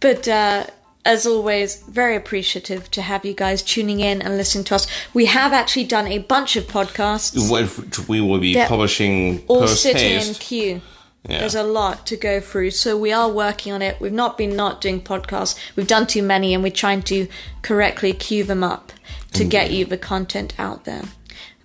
But 0.00 0.28
uh, 0.28 0.66
as 1.04 1.26
always, 1.26 1.82
very 1.82 2.16
appreciative 2.16 2.90
to 2.92 3.02
have 3.02 3.24
you 3.24 3.34
guys 3.34 3.62
tuning 3.62 4.00
in 4.00 4.22
and 4.22 4.36
listening 4.36 4.64
to 4.64 4.74
us. 4.76 4.86
We 5.12 5.26
have 5.26 5.52
actually 5.52 5.84
done 5.84 6.06
a 6.06 6.18
bunch 6.18 6.56
of 6.56 6.64
podcasts. 6.66 7.50
What 7.50 8.08
we 8.08 8.20
will 8.20 8.38
be 8.38 8.54
They're 8.54 8.68
publishing 8.68 9.44
all 9.48 9.66
sitting 9.66 10.20
in 10.20 10.34
queue. 10.34 10.80
Yeah. 11.28 11.38
There's 11.38 11.54
a 11.54 11.62
lot 11.62 12.06
to 12.08 12.16
go 12.16 12.40
through, 12.40 12.72
so 12.72 12.98
we 12.98 13.12
are 13.12 13.30
working 13.30 13.72
on 13.72 13.80
it. 13.80 14.00
We've 14.00 14.12
not 14.12 14.36
been 14.36 14.56
not 14.56 14.80
doing 14.80 15.00
podcasts. 15.00 15.56
We've 15.76 15.86
done 15.86 16.08
too 16.08 16.22
many, 16.22 16.52
and 16.52 16.64
we're 16.64 16.72
trying 16.72 17.02
to 17.02 17.28
correctly 17.62 18.12
queue 18.12 18.42
them 18.42 18.64
up 18.64 18.92
to 19.34 19.44
get 19.44 19.70
you 19.70 19.84
the 19.84 19.98
content 19.98 20.54
out 20.58 20.84
there. 20.84 21.02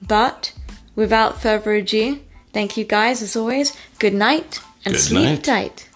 But 0.01 0.53
without 0.95 1.41
further 1.41 1.73
ado, 1.73 2.19
thank 2.53 2.77
you 2.77 2.83
guys 2.85 3.21
as 3.21 3.35
always. 3.35 3.75
Good 3.99 4.13
night 4.13 4.59
and 4.85 4.93
Good 4.93 5.01
sleep 5.01 5.23
night. 5.25 5.43
tight. 5.43 5.86